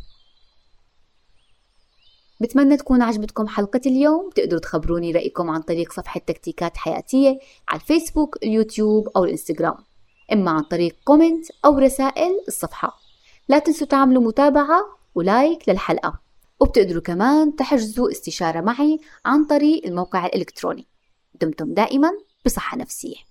بتمنى 2.42 2.78
تكون 2.78 3.02
عجبتكم 3.02 3.48
حلقة 3.48 3.82
اليوم. 3.86 4.30
تقدروا 4.30 4.60
تخبروني 4.60 5.12
رأيكم 5.12 5.50
عن 5.50 5.62
طريق 5.62 5.94
صفحة 5.94 6.20
تكتيكات 6.20 6.78
حياتية 6.78 7.40
على 7.70 7.82
الفيسبوك 7.82 8.38
اليوتيوب 8.44 9.10
أو 9.16 9.24
الإنستغرام. 9.24 9.76
إما 10.34 10.52
عن 10.52 10.62
طريق 10.62 10.96
comment 11.04 11.46
أو 11.66 11.78
رسائل 11.78 12.42
الصفحة. 12.48 12.98
لا 13.50 13.60
تنسوا 13.60 13.88
تعملوا 13.88 14.24
متابعة 14.24 14.82
ولايك 15.16 15.70
للحلقة. 15.70 16.20
وبتقدروا 16.60 17.02
كمان 17.02 17.56
تحجزوا 17.56 18.12
استشارة 18.12 18.62
معي 18.62 19.00
عن 19.26 19.46
طريق 19.46 19.86
الموقع 19.86 20.26
الإلكتروني. 20.26 20.88
دمتم 21.42 21.74
دائما 21.74 22.12
بصحة 22.46 22.78
نفسية. 22.78 23.31